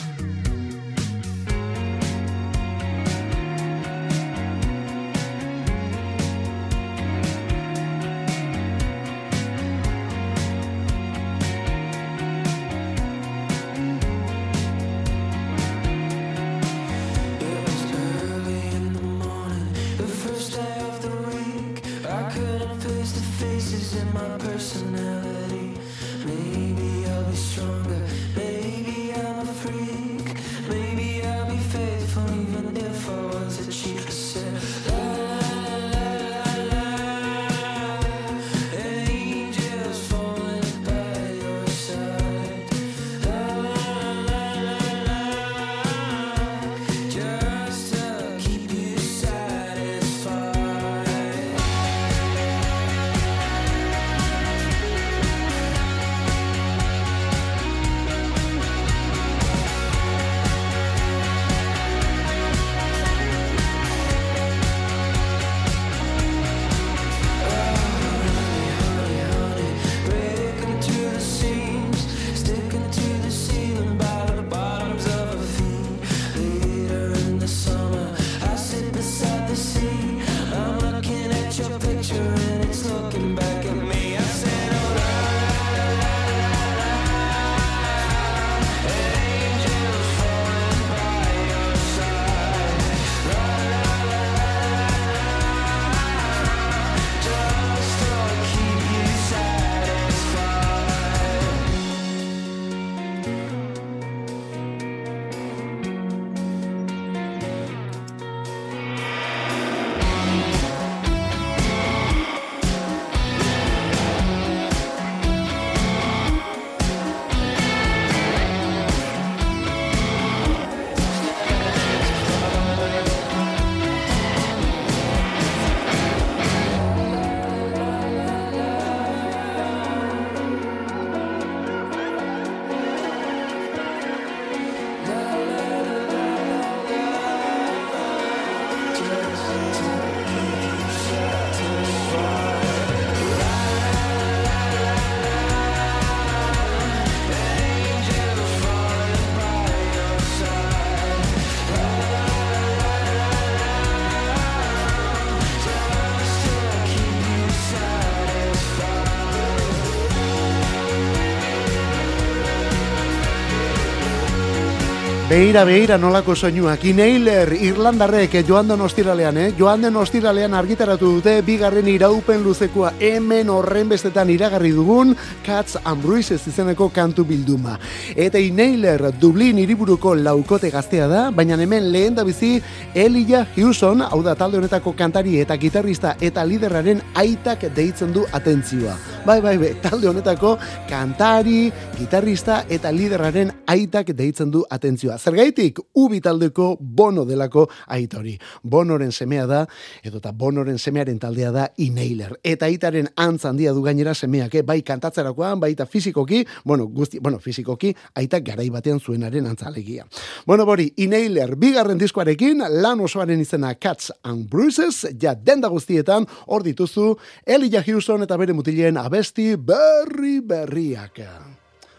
Beira, 165.35 165.65
beira 165.67 165.97
nolako 165.99 166.37
soinuak. 166.39 166.85
Inailer, 166.87 167.57
Irlandarrek 167.67 168.37
joan 168.47 168.69
den 168.71 168.85
ostiralean, 168.85 169.39
eh? 169.43 169.47
Joan 169.59 169.83
den 169.83 169.97
ostiralean 169.99 170.53
argitaratu 170.55 171.09
dute 171.17 171.33
bigarren 171.43 171.89
iraupen 171.91 172.45
luzekoa 172.45 172.93
hemen 173.03 173.51
horren 173.51 173.89
bestetan 173.91 174.31
iragarri 174.31 174.71
dugun 174.77 175.11
Cats 175.43 175.81
and 175.83 176.05
Bruises 176.05 176.39
izeneko 176.47 176.87
kantu 176.95 177.25
bilduma. 177.27 177.75
Eta 178.15 178.39
Inailer, 178.39 179.09
Dublin 179.19 179.59
hiriburuko 179.59 180.13
laukote 180.15 180.71
gaztea 180.71 181.09
da, 181.11 181.25
baina 181.35 181.59
hemen 181.59 181.91
lehen 181.91 182.15
da 182.15 182.23
bizi 182.23 182.63
Elijah 182.95 183.49
Hewson, 183.57 184.07
hau 184.07 184.23
da 184.23 184.37
talde 184.39 184.63
honetako 184.63 184.95
kantari 184.95 185.41
eta 185.43 185.59
gitarrista 185.59 186.15
eta 186.21 186.47
liderraren 186.47 187.03
aitak 187.25 187.67
deitzen 187.75 188.15
du 188.15 188.23
atentzioa. 188.31 188.95
Bai, 189.27 189.41
bai, 189.41 189.59
bai, 189.59 189.75
talde 189.83 190.13
honetako 190.13 190.55
kantari, 190.87 191.73
gitarrista 191.99 192.63
eta 192.71 192.95
liderraren 192.95 193.51
aitak 193.67 194.15
deitzen 194.15 194.55
du 194.55 194.63
atentzioa. 194.71 195.19
Zergaitik, 195.25 195.79
ubi 195.97 196.21
taldeko 196.21 196.75
bono 196.81 197.25
delako 197.25 197.65
aitori. 197.97 198.35
Bonoren 198.63 199.13
semea 199.13 199.47
da, 199.49 199.63
edota 200.05 200.35
bonoren 200.37 200.77
semearen 200.79 201.19
taldea 201.19 201.53
da 201.55 201.65
Inailer. 201.81 202.35
Eta 202.45 202.69
aitaren 202.69 203.09
antz 203.17 203.47
handia 203.49 203.73
du 203.73 203.83
gainera 203.87 204.13
semeak, 204.15 204.59
eh? 204.61 204.63
bai 204.63 204.83
kantatzerakoan, 204.85 205.63
baita 205.63 205.87
fizikoki, 205.89 206.43
bueno, 206.65 206.91
guzti, 206.93 207.23
bueno, 207.25 207.41
fizikoki, 207.41 207.95
aitak 208.21 208.45
garai 208.51 208.69
batean 208.75 209.01
zuenaren 209.01 209.49
antzalegia. 209.49 210.05
Bueno, 210.45 210.69
bori, 210.69 210.91
Inailer, 211.07 211.57
bigarren 211.57 211.99
diskoarekin, 211.99 212.61
lan 212.85 213.01
osoaren 213.01 213.41
izena 213.41 213.75
Cats 213.81 214.13
and 214.29 214.51
Bruises, 214.53 215.07
ja 215.21 215.33
denda 215.35 215.73
guztietan, 215.73 216.29
hor 216.47 216.69
dituzu, 216.69 217.15
Elijah 217.47 217.85
Houston 217.89 218.29
eta 218.29 218.37
bere 218.37 218.53
mutilen 218.53 219.01
abesti 219.01 219.55
berri 219.57 220.41
berriak. 220.45 221.25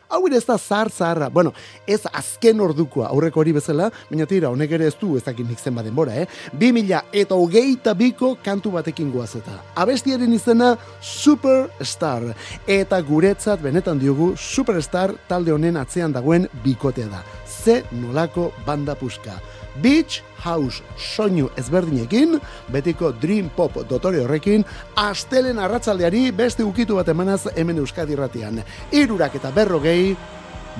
Hau 0.09 0.21
ere 0.27 0.37
ez 0.37 0.45
da 0.45 0.57
zar 0.57 0.91
zarra, 0.91 1.29
bueno, 1.29 1.53
ez 1.87 2.01
azken 2.11 2.59
ordukoa 2.61 3.09
aurreko 3.09 3.41
hori 3.41 3.55
bezala, 3.55 3.89
baina 4.09 4.27
tira, 4.29 4.51
honek 4.53 4.75
ere 4.77 4.89
ez 4.89 4.95
du 4.99 5.15
ez 5.17 5.23
dakit 5.25 5.47
nik 5.49 5.59
zenba 5.59 5.83
denbora, 5.85 6.15
eh? 6.21 6.27
2000 6.53 7.01
eta 7.23 7.35
hogeita 7.35 7.95
biko 7.97 8.35
kantu 8.43 8.75
batekin 8.77 9.11
goaz 9.13 9.33
eta. 9.39 9.57
Abestiaren 9.75 10.33
izena 10.33 10.75
Superstar, 11.01 12.31
eta 12.67 13.01
guretzat 13.01 13.63
benetan 13.65 13.99
diogu 13.99 14.33
Superstar 14.37 15.15
talde 15.29 15.55
honen 15.55 15.77
atzean 15.81 16.13
dagoen 16.13 16.47
bikotea 16.63 17.09
da. 17.09 17.23
ze 17.65 17.83
nolako 17.91 18.51
banda 18.65 18.95
puska. 18.95 19.39
Beach 19.81 20.21
House 20.45 20.83
soinu 20.97 21.49
ezberdinekin, 21.57 22.39
betiko 22.71 23.11
Dream 23.21 23.49
Pop 23.55 23.81
dotore 23.89 24.21
horrekin, 24.23 24.65
astelen 24.95 25.59
arratzaldeari 25.59 26.29
beste 26.31 26.63
ukitu 26.63 26.99
bat 27.01 27.09
emanaz 27.09 27.47
hemen 27.55 27.81
Euskadi 27.81 28.15
irratian. 28.15 28.61
Irurak 28.93 29.35
eta 29.41 29.51
berrogei, 29.55 30.15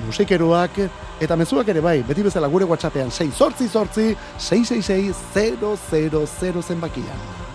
musikeroak, 0.04 0.78
eta 1.20 1.36
mezuak 1.36 1.68
ere 1.72 1.82
bai, 1.84 1.98
beti 2.06 2.26
bezala 2.26 2.50
gure 2.52 2.68
whatsappean 2.68 3.10
6 3.10 3.32
sortzi 3.34 3.68
sortzi, 3.68 4.14
666 4.38 5.26
000 5.40 6.62
zenbakian. 6.62 7.45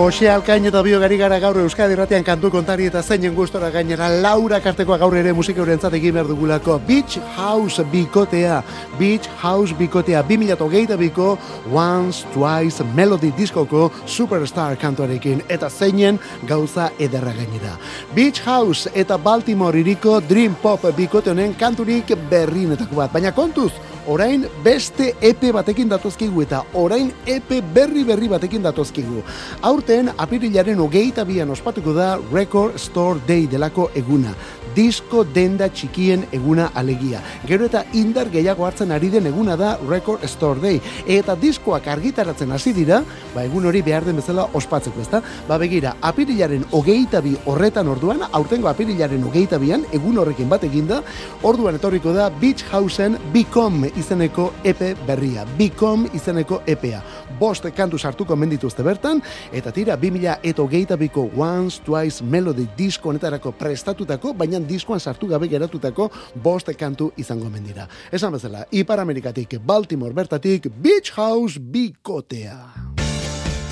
Jose 0.00 0.30
Alkain 0.32 0.64
eta 0.64 0.80
bio 0.80 0.96
gari 0.96 1.18
gara 1.20 1.36
gaur 1.42 1.58
Euskadi 1.60 1.92
Irratian 1.92 2.22
kantu 2.24 2.48
kontari 2.50 2.86
eta 2.88 3.02
zeinen 3.02 3.34
gustora 3.36 3.68
gainera 3.70 4.06
Laura 4.08 4.56
Kartekoa 4.64 4.96
gaur 4.96 5.12
ere 5.18 5.34
musika 5.36 5.60
eurentzat 5.60 5.92
egin 5.98 6.14
behar 6.16 6.30
dugulako. 6.30 6.78
Beach 6.86 7.18
House 7.36 7.84
bikotea 7.92 8.62
Beach 8.96 9.28
House 9.42 9.76
bikotea 9.76 10.22
2008 10.24 10.96
biko 11.02 11.36
Once 11.68 12.24
Twice 12.32 12.86
Melody 12.96 13.34
diskoko 13.36 13.90
Superstar 14.06 14.78
kantuarekin 14.80 15.44
eta 15.52 15.68
zeinen 15.68 16.16
gauza 16.48 16.88
ederra 16.98 17.36
gainera. 17.36 17.76
Beach 18.16 18.40
House 18.46 18.88
eta 18.94 19.18
Baltimore 19.18 19.84
iriko 19.84 20.16
Dream 20.24 20.56
Pop 20.62 20.88
bikote 20.96 21.34
honen 21.36 21.52
kanturik 21.60 22.16
berrinetako 22.30 23.04
bat. 23.04 23.12
Baina 23.12 23.36
kontuz 23.36 23.74
orain 24.06 24.46
beste 24.64 25.14
epe 25.20 25.52
batekin 25.52 25.88
datozkigu 25.88 26.42
eta 26.42 26.62
orain 26.74 27.12
epe 27.26 27.60
berri 27.60 28.04
berri 28.04 28.28
batekin 28.28 28.62
datozkigu. 28.62 29.22
Aurten 29.62 30.10
apirilaren 30.16 30.80
hogeita 30.80 31.24
bian 31.24 31.50
ospatuko 31.50 31.94
da 31.94 32.18
Record 32.32 32.78
Store 32.78 33.20
Day 33.26 33.46
delako 33.50 33.90
eguna. 33.94 34.34
Disko 34.74 35.24
denda 35.24 35.68
txikien 35.68 36.26
eguna 36.32 36.70
alegia. 36.74 37.20
Gero 37.48 37.66
eta 37.66 37.82
indar 37.98 38.30
gehiago 38.30 38.66
hartzen 38.66 38.92
ari 38.94 39.10
den 39.10 39.26
eguna 39.30 39.56
da 39.56 39.76
Record 39.88 40.24
Store 40.28 40.60
Day. 40.60 40.80
Eta 41.06 41.36
diskoak 41.36 41.88
argitaratzen 41.90 42.52
hasi 42.52 42.72
dira, 42.76 43.02
ba 43.34 43.44
egun 43.44 43.66
hori 43.66 43.82
behar 43.82 44.04
den 44.04 44.20
bezala 44.20 44.46
ospatzeko, 44.54 45.00
ezta? 45.00 45.22
Ba 45.48 45.58
begira, 45.58 45.94
apirilaren 46.00 46.64
hogeita 46.70 47.20
bi 47.24 47.34
horretan 47.46 47.88
orduan, 47.88 48.22
aurtengo 48.32 48.70
apirilaren 48.70 49.24
hogeita 49.24 49.58
bian, 49.58 49.84
egun 49.92 50.18
horrekin 50.22 50.48
bat 50.48 50.64
eginda, 50.68 51.02
orduan 51.42 51.78
etorriko 51.80 52.14
da 52.16 52.30
Beach 52.30 52.64
Houseen 52.72 53.18
Become 53.32 53.92
izeneko 53.96 54.50
epe 54.64 54.94
berria, 55.06 55.46
Become 55.58 56.10
izeneko 56.14 56.62
epea. 56.66 57.02
Bost 57.38 57.66
kantu 57.76 57.98
sartuko 57.98 58.36
mendituzte 58.36 58.82
bertan, 58.82 59.22
eta 59.52 59.72
tira 59.72 59.96
2000 59.96 60.38
eta 60.42 60.62
hogeita 60.62 60.96
biko 60.96 61.28
Once, 61.36 61.80
Twice 61.84 62.24
Melody 62.24 62.66
disko 62.76 63.10
honetarako 63.10 63.52
prestatutako, 63.52 64.34
baina 64.34 64.60
diskoan 64.60 65.00
sartu 65.00 65.28
gabe 65.28 65.48
geratutako 65.48 66.10
bost 66.34 66.70
kantu 66.78 67.12
izango 67.16 67.50
mendira. 67.50 67.86
Esan 68.12 68.32
bezala, 68.32 68.64
Ipar 68.70 69.00
Amerikatik, 69.00 69.58
Baltimore 69.64 70.14
bertatik, 70.14 70.68
Beach 70.82 71.12
House 71.16 71.60
bikotea. 71.60 72.58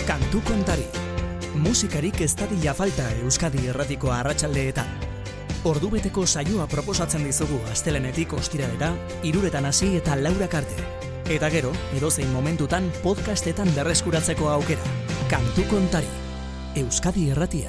Kantu 0.07 0.41
kontari. 0.47 0.87
Musikarik 1.59 2.21
ez 2.21 2.35
dadila 2.39 2.75
falta 2.75 3.05
Euskadi 3.23 3.67
erratiko 3.69 4.13
arratsaldeetan. 4.15 4.87
Ordubeteko 5.67 6.23
saioa 6.27 6.69
proposatzen 6.71 7.25
dizugu 7.27 7.59
astelenetik 7.73 8.33
ostiralera, 8.33 8.93
iruretan 9.27 9.67
hasi 9.67 9.97
eta 9.99 10.17
laurak 10.17 10.55
arte. 10.55 11.08
Eta 11.29 11.51
gero, 11.53 11.75
edozein 11.93 12.31
momentutan 12.33 12.87
podcastetan 13.03 13.69
berreskuratzeko 13.77 14.49
aukera. 14.49 14.81
Kantu 15.29 15.67
kontari. 15.69 16.09
Euskadi 16.81 17.29
erratia. 17.35 17.69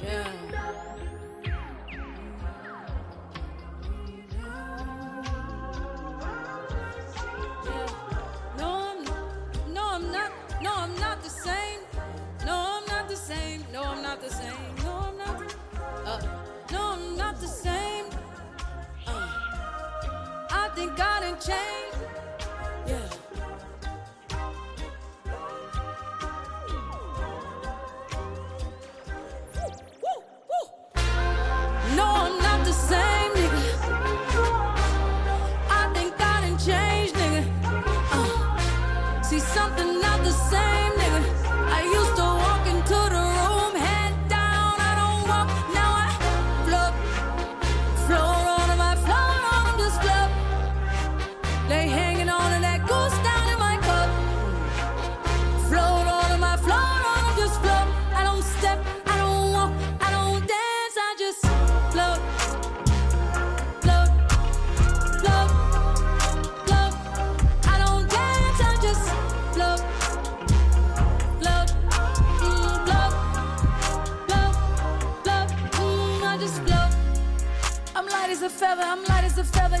Yeah. 0.00 0.30
No, 8.58 8.94
not. 9.98 10.30
No, 10.62 10.70
I'm 10.70 10.94
not 11.00 11.18
the 11.22 11.30
same. 11.30 11.82
No, 12.46 12.78
I'm 12.78 12.86
not 12.86 13.08
the 13.08 13.16
same. 13.16 13.64
No, 13.72 13.82
I'm 13.82 14.02
not 14.02 14.20
the 14.20 14.30
same. 14.30 14.77
nothing 20.78 20.94
gonna 20.94 21.36
change. 21.40 21.87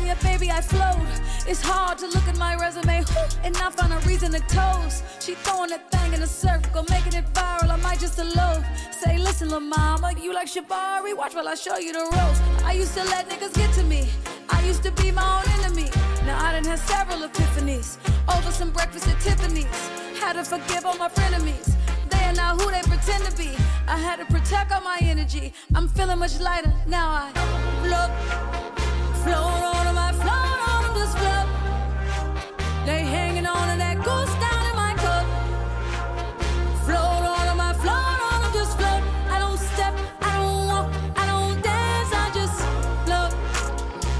Yeah, 0.08 0.14
baby, 0.22 0.50
I 0.50 0.62
float. 0.62 0.96
It's 1.46 1.60
hard 1.60 1.98
to 1.98 2.06
look 2.06 2.26
at 2.26 2.38
my 2.38 2.56
resume 2.56 3.04
and 3.44 3.54
not 3.58 3.74
find 3.74 3.92
a 3.92 3.98
reason 4.08 4.32
to 4.32 4.40
toast. 4.48 5.04
She 5.20 5.34
throwing 5.34 5.68
that 5.70 5.90
thing 5.90 6.14
in 6.14 6.22
a 6.22 6.26
circle, 6.26 6.84
making 6.88 7.12
it 7.12 7.26
viral. 7.34 7.68
I 7.68 7.76
might 7.76 8.00
just 8.00 8.18
elope. 8.18 8.64
Say, 8.90 9.18
listen, 9.18 9.50
lil' 9.50 9.60
mama, 9.60 10.14
you 10.18 10.32
like 10.32 10.48
Shabari? 10.48 11.14
Watch 11.14 11.34
while 11.34 11.48
I 11.48 11.54
show 11.54 11.76
you 11.76 11.92
the 11.92 12.04
ropes. 12.16 12.40
I 12.64 12.72
used 12.72 12.94
to 12.94 13.04
let 13.04 13.28
niggas 13.28 13.54
get 13.54 13.70
to 13.74 13.84
me. 13.84 14.08
I 14.48 14.64
used 14.64 14.82
to 14.84 14.92
be 14.92 15.10
my 15.10 15.26
own 15.36 15.46
enemy. 15.60 15.90
Now 16.24 16.42
I 16.42 16.52
done 16.52 16.64
had 16.64 16.78
several 16.78 17.28
epiphanies 17.28 17.98
over 18.34 18.50
some 18.50 18.70
breakfast 18.70 19.08
at 19.08 19.20
Tiffany's. 19.20 19.66
Had 20.18 20.34
to 20.34 20.44
forgive 20.44 20.86
all 20.86 20.96
my 20.96 21.08
frenemies. 21.08 21.74
They 22.08 22.24
are 22.24 22.32
not 22.32 22.60
who 22.60 22.70
they 22.70 22.80
pretend 22.82 23.24
to 23.26 23.36
be. 23.36 23.50
I 23.86 23.98
had 23.98 24.16
to 24.20 24.26
protect 24.26 24.72
all 24.72 24.80
my 24.80 24.98
energy. 25.02 25.52
I'm 25.74 25.88
feeling 25.88 26.18
much 26.18 26.40
lighter 26.40 26.72
now. 26.86 27.08
I 27.10 27.30
float, 27.84 28.67
float 29.28 29.62
on 29.76 29.84
them. 29.86 29.98
I 29.98 30.47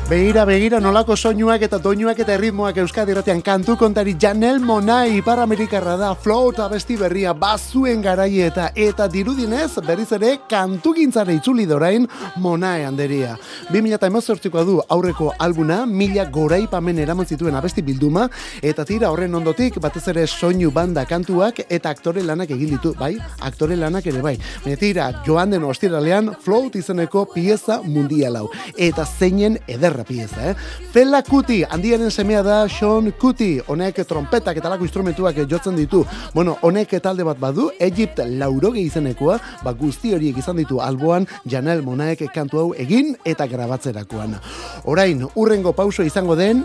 Begira, 0.08 0.46
begira, 0.48 0.78
nolako 0.80 1.12
soinuak 1.20 1.60
eta 1.66 1.76
doinuak 1.84 2.16
eta 2.22 2.32
erritmoak 2.32 2.78
Euskadi 2.80 3.12
irratian 3.12 3.42
kantu 3.44 3.74
kontari 3.76 4.14
Janel 4.16 4.56
Monai 4.64 5.18
Ipar 5.18 5.42
Amerikarra 5.42 5.98
da 6.00 6.14
float 6.16 6.62
abesti 6.64 6.94
berria 6.96 7.34
bazuen 7.36 8.00
garaieta 8.00 8.70
eta 8.72 9.04
dirudinez 9.12 9.82
berriz 9.84 10.06
ere 10.16 10.30
kantu 10.48 10.94
gintzara 10.96 11.34
itzuli 11.36 11.66
dorain 11.68 12.06
Monai 12.40 12.86
handeria. 12.88 13.34
2018koa 13.68 14.64
du 14.64 14.78
aurreko 14.88 15.34
albuna, 15.38 15.82
mila 15.84 16.24
goraipamen 16.24 17.02
eraman 17.04 17.28
zituen 17.28 17.60
abesti 17.60 17.84
bilduma 17.84 18.30
eta 18.62 18.88
tira 18.88 19.12
horren 19.12 19.36
ondotik 19.36 19.76
batez 19.76 20.06
ere 20.08 20.24
soinu 20.26 20.72
banda 20.72 21.04
kantuak 21.04 21.60
eta 21.68 21.92
aktore 21.92 22.24
lanak 22.24 22.56
egin 22.56 22.72
ditu, 22.78 22.94
bai? 22.96 23.18
Aktore 23.44 23.76
lanak 23.76 24.08
ere 24.08 24.24
bai. 24.24 24.38
Baina 24.64 24.80
tira, 24.80 25.12
joan 25.28 25.52
den 25.52 25.68
ostiralean 25.68 26.32
float 26.40 26.80
izeneko 26.80 27.26
pieza 27.34 27.82
mundialau 27.84 28.48
eta 28.72 29.04
zeinen 29.04 29.60
ederra 29.98 30.04
pieza, 30.04 30.50
eh? 30.50 30.54
Fela 30.92 31.22
Kuti, 31.22 31.64
handiaren 31.64 32.10
semea 32.10 32.42
da 32.42 32.68
Sean 32.68 33.12
Kuti, 33.12 33.60
honek 33.66 34.04
trompetak 34.06 34.56
eta 34.56 34.68
lako 34.68 34.84
instrumentuak 34.84 35.36
jotzen 35.48 35.76
ditu. 35.76 36.04
Bueno, 36.34 36.56
honek 36.62 37.00
talde 37.02 37.24
bat 37.24 37.38
badu, 37.38 37.70
Egypt 37.78 38.20
lauroge 38.38 38.80
izenekoa, 38.80 39.38
ba 39.64 39.72
guzti 39.72 40.14
horiek 40.14 40.38
izan 40.38 40.56
ditu 40.56 40.80
alboan 40.80 41.26
Janel 41.44 41.82
Monaek 41.82 42.28
kantu 42.34 42.58
hau 42.58 42.74
egin 42.74 43.16
eta 43.24 43.46
grabatzerakoan. 43.46 44.38
Orain, 44.84 45.26
urrengo 45.34 45.72
pauso 45.72 46.02
izango 46.02 46.36
den, 46.36 46.64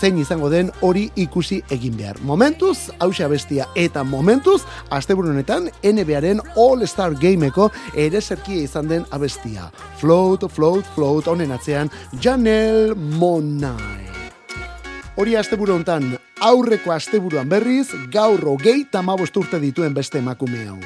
zein 0.00 0.18
izango 0.18 0.48
den 0.50 0.70
hori 0.80 1.08
ikusi 1.16 1.60
egin 1.70 1.96
behar. 1.98 2.16
Momentuz, 2.24 2.88
hausia 2.98 3.28
bestia 3.28 3.66
eta 3.76 4.04
momentuz, 4.04 4.62
asteburu 4.90 5.34
honetan 5.34 5.68
NBA-ren 5.84 6.40
All-Star 6.56 7.14
Gameko 7.20 7.70
ere 7.94 8.20
zerkia 8.20 8.64
izan 8.64 8.88
den 8.88 9.04
abestia. 9.10 9.70
Float, 10.00 10.48
float, 10.52 10.88
float, 10.94 11.28
honen 11.28 11.52
atzean 11.52 11.92
Janel 12.22 12.94
Monai. 12.96 14.08
Hori 15.20 15.36
asteburu 15.36 15.74
hontan 15.76 16.14
aurreko 16.40 16.94
asteburuan 16.94 17.48
berriz, 17.48 17.90
gaur 18.12 18.40
hogei 18.48 18.84
tamabost 18.92 19.36
urte 19.36 19.60
dituen 19.60 19.94
beste 19.94 20.22
emakume 20.24 20.64
hau. 20.68 20.80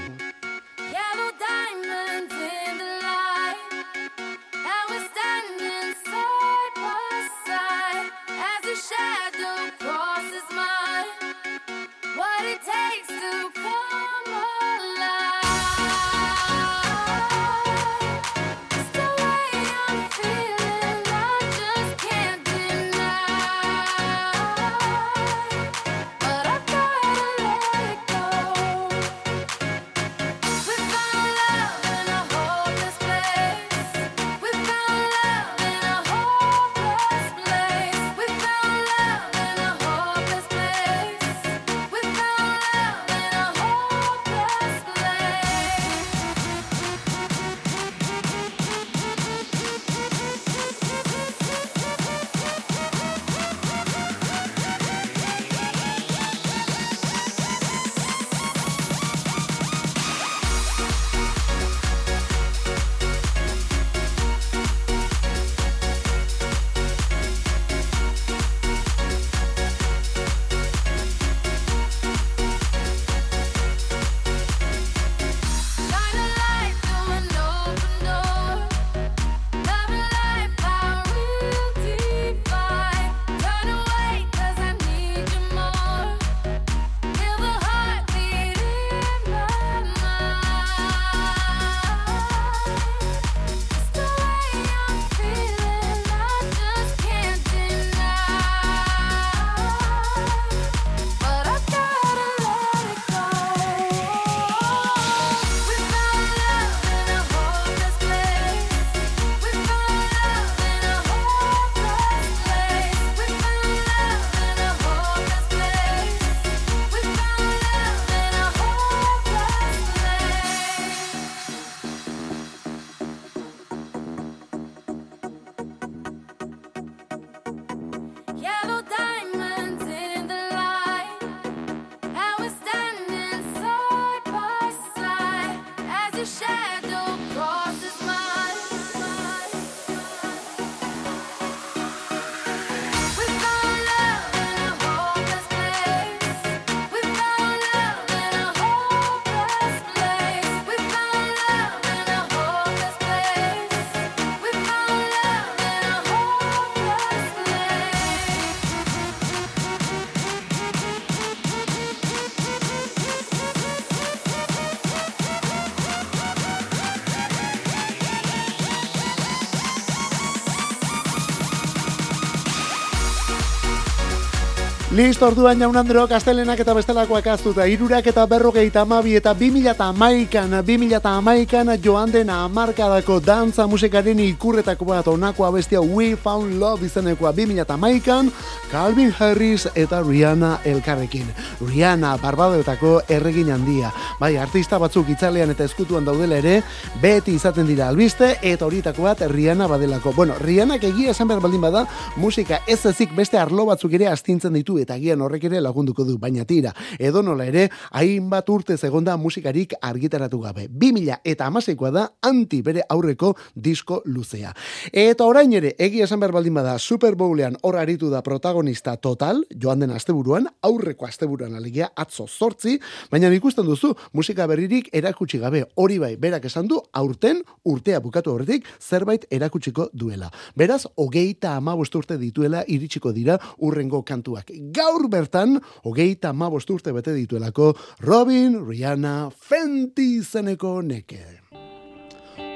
Listo, 175.05 175.27
orduan 175.27 175.61
jaun 175.61 175.77
andreok, 175.77 176.15
astelenak 176.17 176.63
eta 176.63 176.73
bestelakoak 176.73 177.27
aztuta, 177.29 177.67
irurak 177.69 178.07
eta 178.09 178.23
berrogeita 178.25 178.87
amabi 178.87 179.19
eta 179.19 179.35
2008an, 179.37 180.55
2008an 180.65 181.73
joan 181.85 182.13
den 182.15 182.31
amarkadako 182.33 183.19
dantza 183.21 183.67
musikaren 183.69 184.23
ikurretako 184.25 184.87
bat 184.89 185.11
onako 185.13 185.45
abestia 185.45 185.83
We 185.83 186.17
Found 186.17 186.57
Love 186.57 186.87
izenekoa 186.87 187.35
2008an, 187.37 188.31
Calvin 188.71 189.13
Harris 189.19 189.67
eta 189.75 190.01
Rihanna 190.01 190.55
elkarrekin. 190.65 191.29
Rihanna, 191.61 192.15
barbadoetako 192.23 193.03
erregin 193.13 193.53
handia. 193.53 193.93
Bai, 194.21 194.39
artista 194.41 194.81
batzuk 194.81 195.13
itzalean 195.13 195.53
eta 195.53 195.69
eskutuan 195.69 196.09
daudela 196.09 196.41
ere, 196.41 196.63
beti 197.03 197.37
izaten 197.37 197.69
dira 197.69 197.91
albiste, 197.93 198.39
eta 198.41 198.65
horietako 198.65 199.05
bat 199.11 199.21
Rihanna 199.29 199.69
badelako. 199.69 200.17
Bueno, 200.17 200.41
Rihannak 200.41 200.89
egia 200.95 201.13
esan 201.13 201.29
behar 201.29 201.45
baldin 201.45 201.61
bada, 201.61 201.85
musika 202.17 202.63
ez 202.67 202.81
ezik 202.87 203.13
beste 203.13 203.37
arlo 203.37 203.69
batzuk 203.69 203.93
ere 204.01 204.09
astintzen 204.09 204.57
ditu 204.57 204.81
eta 204.81 204.94
agian 204.95 205.23
horrek 205.23 205.45
ere 205.51 205.61
lagunduko 205.61 206.05
du, 206.05 206.19
baina 206.19 206.45
tira. 206.45 206.73
Edo 206.99 207.23
nola 207.23 207.47
ere, 207.47 207.69
hainbat 207.93 208.49
urte 208.51 208.79
egonda 208.81 209.17
musikarik 209.17 209.75
argitaratu 209.81 210.41
gabe. 210.41 210.69
2000 210.69 211.21
eta 211.25 211.47
amaseikoa 211.47 211.91
da 211.91 212.05
anti 212.23 212.63
bere 212.63 212.83
aurreko 212.89 213.35
disko 213.55 214.03
luzea. 214.05 214.53
Eta 214.93 215.27
orain 215.27 215.53
ere, 215.53 215.75
egia 215.79 216.05
esan 216.05 216.21
behar 216.21 216.33
baldin 216.33 216.55
bada, 216.55 216.79
Super 216.79 217.15
Bowlean 217.17 217.57
hor 217.63 217.79
aritu 217.81 218.11
da 218.11 218.23
protagonista 218.23 218.97
total, 218.97 219.45
joan 219.61 219.81
den 219.81 219.95
asteburuan, 219.95 220.49
aurreko 220.63 221.07
asteburuan 221.07 221.55
alegia, 221.55 221.91
atzo 221.97 222.27
zortzi, 222.29 222.79
baina 223.11 223.31
ikusten 223.35 223.67
duzu, 223.67 223.95
musika 224.13 224.47
berririk 224.47 224.91
erakutsi 224.93 225.39
gabe, 225.43 225.65
hori 225.75 225.99
bai, 225.99 226.15
berak 226.21 226.45
esan 226.51 226.69
du, 226.69 226.81
aurten, 226.93 227.43
urtea 227.65 228.01
bukatu 228.01 228.35
horretik, 228.35 228.67
zerbait 228.81 229.27
erakutsiko 229.31 229.89
duela. 229.93 230.31
Beraz, 230.57 230.85
hogeita 230.97 231.57
amabost 231.57 231.95
urte 231.97 232.19
dituela 232.21 232.65
iritsiko 232.69 233.13
dira 233.13 233.39
urrengo 233.59 234.03
kantuak. 234.07 234.53
Gaur 234.85 235.07
bertan, 235.09 235.57
hogeita 235.89 236.35
amabost 236.35 236.69
urte 236.69 236.93
bete 236.93 237.15
dituelako 237.17 237.71
Robin, 238.05 238.59
Rihanna, 238.69 239.31
Fenty 239.33 240.19
izeneko 240.19 240.83
neke. 240.85 241.23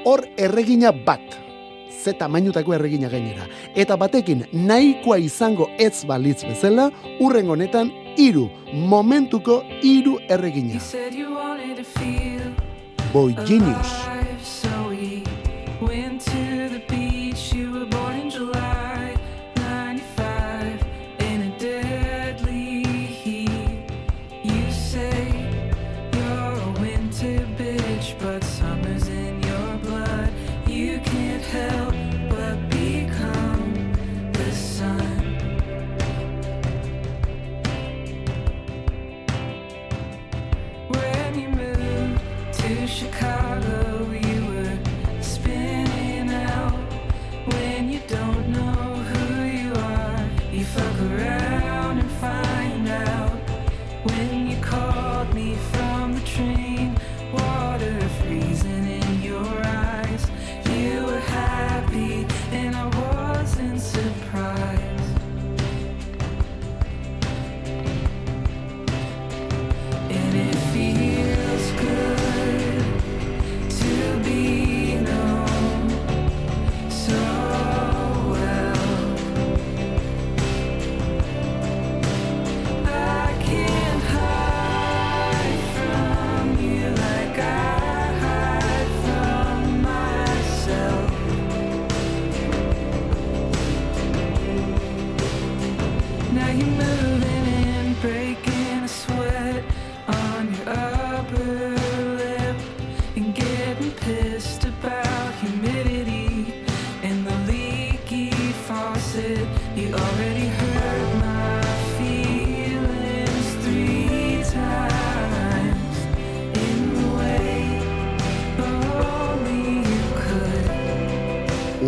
Hor 0.05 0.21
erregina 0.37 0.91
bat, 0.93 1.33
ze 1.89 2.13
tamainutako 2.19 2.75
erregina 2.77 3.09
gainera. 3.09 3.47
Eta 3.73 3.97
batekin 3.97 4.45
nahikoa 4.53 5.17
izango 5.25 5.71
ez 5.81 6.05
balitz 6.05 6.43
bezala, 6.45 6.91
urrengo 7.17 7.57
honetan 7.57 7.89
hiru 8.19 8.45
momentuko 8.93 9.63
hiru 9.81 10.19
erregina. 10.29 10.77
Boy 13.09 13.33
Genius. 13.47 14.18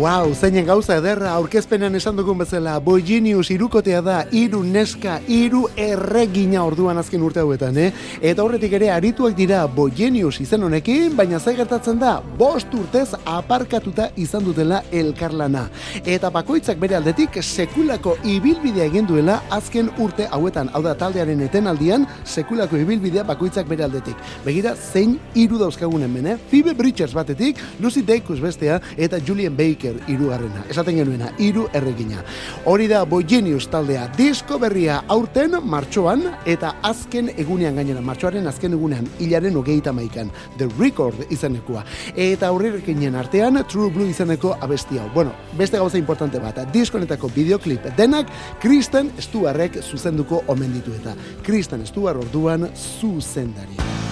Wow, 0.02 0.32
zeinen 0.34 0.64
gauza 0.66 0.96
ederra 0.98 1.28
aurkezpenean 1.36 1.94
esan 1.94 2.16
dugun 2.18 2.40
bezala, 2.40 2.72
Boy 2.82 3.04
Genius 3.06 3.52
irukotea 3.54 4.00
da, 4.02 4.14
iru 4.34 4.64
neska, 4.66 5.20
iru 5.30 5.60
erregina 5.78 6.64
orduan 6.66 6.98
azken 6.98 7.22
urte 7.22 7.38
hauetan, 7.38 7.76
eh? 7.78 7.92
Eta 8.18 8.42
horretik 8.42 8.74
ere 8.74 8.88
arituak 8.90 9.36
dira 9.38 9.60
Boy 9.70 9.92
Genius 9.94 10.40
izen 10.42 10.66
honekin, 10.66 11.14
baina 11.14 11.38
ze 11.38 11.54
gertatzen 11.54 12.00
da, 12.00 12.16
bost 12.40 12.74
urtez 12.74 13.12
aparkatuta 13.22 14.08
izan 14.18 14.42
dutela 14.42 14.80
elkarlana. 14.90 15.68
Eta 16.02 16.32
bakoitzak 16.34 16.82
bere 16.82 16.98
aldetik 16.98 17.38
sekulako 17.38 18.16
ibilbidea 18.26 18.88
egin 18.90 19.06
duela 19.06 19.38
azken 19.54 19.92
urte 20.02 20.26
hauetan, 20.26 20.72
hau 20.74 20.82
da 20.82 20.96
taldearen 20.98 21.46
etenaldian, 21.46 22.08
sekulako 22.24 22.82
ibilbidea 22.82 23.22
bakoitzak 23.30 23.70
bere 23.70 23.86
aldetik. 23.86 24.18
Begira, 24.42 24.74
zein 24.74 25.14
hiru 25.38 25.62
dauzkagun 25.62 26.02
hemen, 26.08 26.26
eh? 26.34 26.36
Phoebe 26.50 26.74
Bridgers 26.74 27.14
batetik, 27.14 27.62
Lucy 27.78 28.02
Dacus 28.02 28.42
bestea, 28.42 28.82
eta 28.98 29.22
Julian 29.22 29.54
Baker 29.54 29.91
hirugarrena. 30.08 30.64
Esaten 30.70 30.96
genuena, 30.96 31.32
hiru 31.38 31.66
erregina. 31.72 32.22
Hori 32.64 32.88
da 32.90 33.04
Boy 33.04 33.26
Genius 33.28 33.68
taldea, 33.72 34.06
disko 34.16 34.58
berria 34.62 35.02
aurten 35.08 35.56
martxoan, 35.64 36.24
eta 36.46 36.76
azken 36.82 37.30
egunean 37.36 37.76
gainera, 37.76 38.00
martxoaren 38.04 38.46
azken 38.46 38.76
egunean, 38.78 39.08
hilaren 39.20 39.56
hogeita 39.56 39.92
maikan, 39.92 40.30
The 40.58 40.68
Record 40.78 41.26
izenekua. 41.30 41.84
Eta 42.16 42.48
aurrerekinen 42.48 43.16
artean, 43.18 43.62
True 43.68 43.90
Blue 43.90 44.08
izeneko 44.10 44.56
abesti 44.60 44.98
hau. 44.98 45.08
Bueno, 45.14 45.32
beste 45.58 45.78
gauza 45.78 45.98
importante 45.98 46.40
bat, 46.42 46.62
diskonetako 46.72 47.30
videoklip 47.34 47.90
denak 47.96 48.30
Kristen 48.60 49.12
Stewartek 49.18 49.80
zuzenduko 49.82 50.42
omen 50.52 50.72
ditu 50.76 50.94
eta 51.00 51.16
Kristen 51.42 51.86
Stewart 51.86 52.22
orduan 52.22 52.68
zuzendari. 52.76 54.11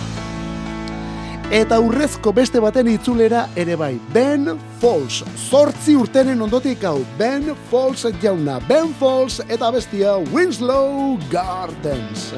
Eta 1.50 1.80
urrezko 1.82 2.30
beste 2.30 2.60
baten 2.62 2.86
itzulera 2.86 3.40
ere 3.58 3.74
bai, 3.74 3.96
Ben 4.14 4.46
Falls. 4.78 5.24
Zortzi 5.50 5.96
urtenen 5.98 6.46
ondotik 6.46 6.84
hau, 6.86 7.00
Ben 7.18 7.50
Falls 7.72 8.06
jauna. 8.22 8.60
Ben 8.68 8.94
Falls 9.00 9.40
eta 9.48 9.72
bestia 9.74 10.14
Winslow 10.30 11.18
Gardens. 11.32 12.30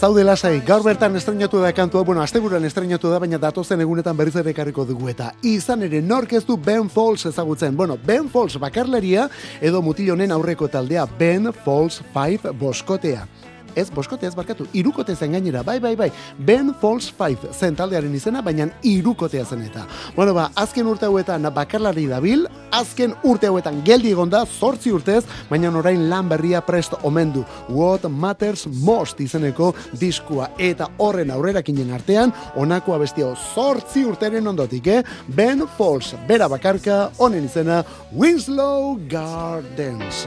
Zaude 0.00 0.22
lasai, 0.24 0.62
gaur 0.64 0.80
bertan 0.80 1.12
estrenatu 1.18 1.58
da 1.60 1.74
kantua, 1.76 2.00
bueno, 2.08 2.22
asteburuan 2.24 2.64
estrenatu 2.64 3.10
da, 3.12 3.18
baina 3.20 3.36
datozen 3.36 3.82
egunetan 3.84 4.16
berriz 4.16 4.32
ere 4.40 4.54
ekarriko 4.54 4.86
dugu 4.88 5.10
eta 5.12 5.26
izan 5.44 5.84
ere 5.84 6.00
nork 6.00 6.32
ez 6.38 6.40
du 6.48 6.56
Ben 6.56 6.88
Falls 6.88 7.26
ezagutzen. 7.28 7.76
Bueno, 7.76 7.98
Ben 8.06 8.30
Falls 8.32 8.56
bakarleria 8.56 9.28
edo 9.60 9.82
mutil 9.84 10.14
honen 10.14 10.32
aurreko 10.32 10.70
taldea 10.72 11.04
Ben 11.20 11.52
Falls 11.52 12.00
5 12.16 12.54
boskotea. 12.56 13.26
Ez, 13.74 13.88
boskote 13.90 14.26
ez 14.26 14.34
barkatu, 14.34 14.66
irukote 14.72 15.14
zen 15.16 15.32
gainera, 15.32 15.62
bai, 15.62 15.78
bai, 15.80 15.94
bai, 15.96 16.10
Ben 16.38 16.72
Falls 16.80 17.10
5 17.18 17.50
zen 17.52 17.76
taldearen 17.76 18.14
izena, 18.14 18.42
baina 18.42 18.68
irukotea 18.82 19.44
zen 19.44 19.62
eta. 19.66 19.86
Bueno, 20.16 20.34
ba, 20.34 20.50
azken 20.56 20.86
urte 20.86 21.06
hauetan 21.06 21.48
bakarlari 21.54 22.06
dabil, 22.10 22.46
azken 22.72 23.14
urte 23.24 23.50
hauetan 23.50 23.82
geldi 23.86 24.12
egonda, 24.14 24.44
zortzi 24.46 24.92
urtez, 24.94 25.24
baina 25.50 25.70
orain 25.78 26.08
lan 26.10 26.28
berria 26.28 26.60
prest 26.60 26.94
omen 27.02 27.32
du. 27.32 27.44
What 27.68 28.08
Matters 28.10 28.66
Most 28.66 29.20
izeneko 29.20 29.72
diskua 30.00 30.50
eta 30.58 30.90
horren 30.98 31.30
aurrerakinen 31.30 31.92
artean, 31.94 32.34
honako 32.56 32.94
abestia 32.96 33.30
zortzi 33.54 34.04
urteren 34.04 34.46
ondotik, 34.50 34.86
eh? 34.86 35.02
Ben 35.28 35.66
Falls, 35.76 36.14
bera 36.28 36.48
bakarka, 36.48 37.10
honen 37.18 37.46
izena 37.50 37.84
Winslow 38.12 38.98
Gardens. 39.10 40.26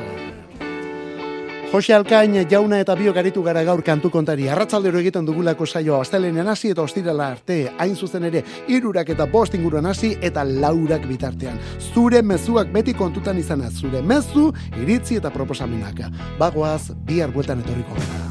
Jose 1.74 1.89
Alkain 1.93 2.36
jauna 2.45 2.78
eta 2.84 2.93
biok 2.93 3.15
aritu 3.17 3.41
gara 3.41 3.63
gaur 3.65 3.82
kantu 3.82 4.11
kontari. 4.13 4.43
Arratzaldero 4.45 4.99
egiten 4.99 5.26
dugulako 5.26 5.65
saioa 5.65 6.03
astelenen 6.03 6.47
hasi 6.47 6.69
eta 6.69 6.84
ostirala 6.84 7.32
arte. 7.34 7.55
Hain 7.82 7.95
zuzen 7.95 8.28
ere, 8.30 8.43
irurak 8.69 9.09
eta 9.09 9.26
bost 9.26 9.55
inguruan 9.57 9.88
hasi 9.89 10.11
eta 10.21 10.43
laurak 10.45 11.07
bitartean. 11.09 11.57
Zure 11.82 12.21
mezuak 12.21 12.69
beti 12.69 12.93
kontutan 12.93 13.39
izana. 13.41 13.71
Zure 13.71 14.03
mezu, 14.05 14.51
iritzi 14.84 15.17
eta 15.17 15.32
proposamenak. 15.34 16.03
Bagoaz, 16.38 16.91
bihar 17.09 17.34
bueltan 17.34 17.65
etorriko 17.65 17.97
gara. 17.97 18.21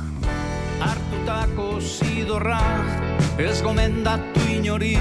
hartutako 0.83 1.81
zidorra 1.81 2.61
ez 3.39 3.63
gomendatu 3.63 4.47
inori 4.51 4.97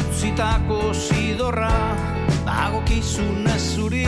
utzitako 0.00 0.80
zidorra 0.92 2.11
dagokizun 2.72 3.44
ez 3.46 3.76
zuri. 3.76 4.06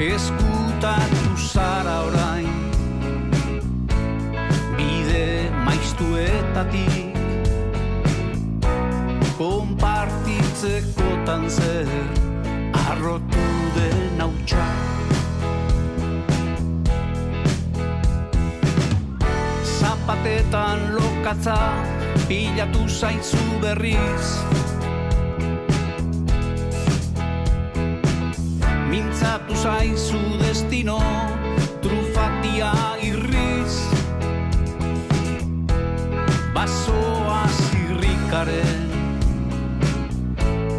Eskutatu 0.00 1.36
zara 1.36 2.00
orain. 2.08 2.48
Bide 4.76 5.50
maiztuetatik 5.64 7.16
konpartitzekotan 9.36 11.50
zer 11.50 11.88
arrotu 12.88 13.46
den 13.76 14.20
hautsa. 14.20 14.66
Zapatetan 19.80 20.78
lokatza 20.96 21.58
pilatu 22.28 22.88
zaitzu 22.88 23.44
berriz 23.60 24.26
Mintzatu 29.22 29.54
zaizu 29.54 30.18
destino 30.42 30.98
trufatia 31.78 32.72
irriz. 33.06 33.74
Basoa 36.50 37.46
zirrikaren 37.46 38.90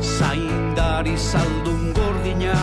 zaindari 0.03 1.15
zaldun 1.15 1.93
gordina 1.95 2.59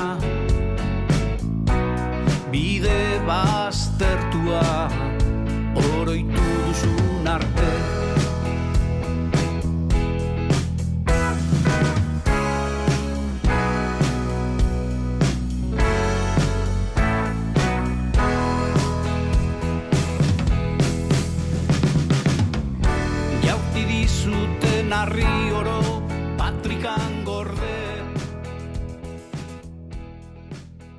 arriba. 25.03 25.50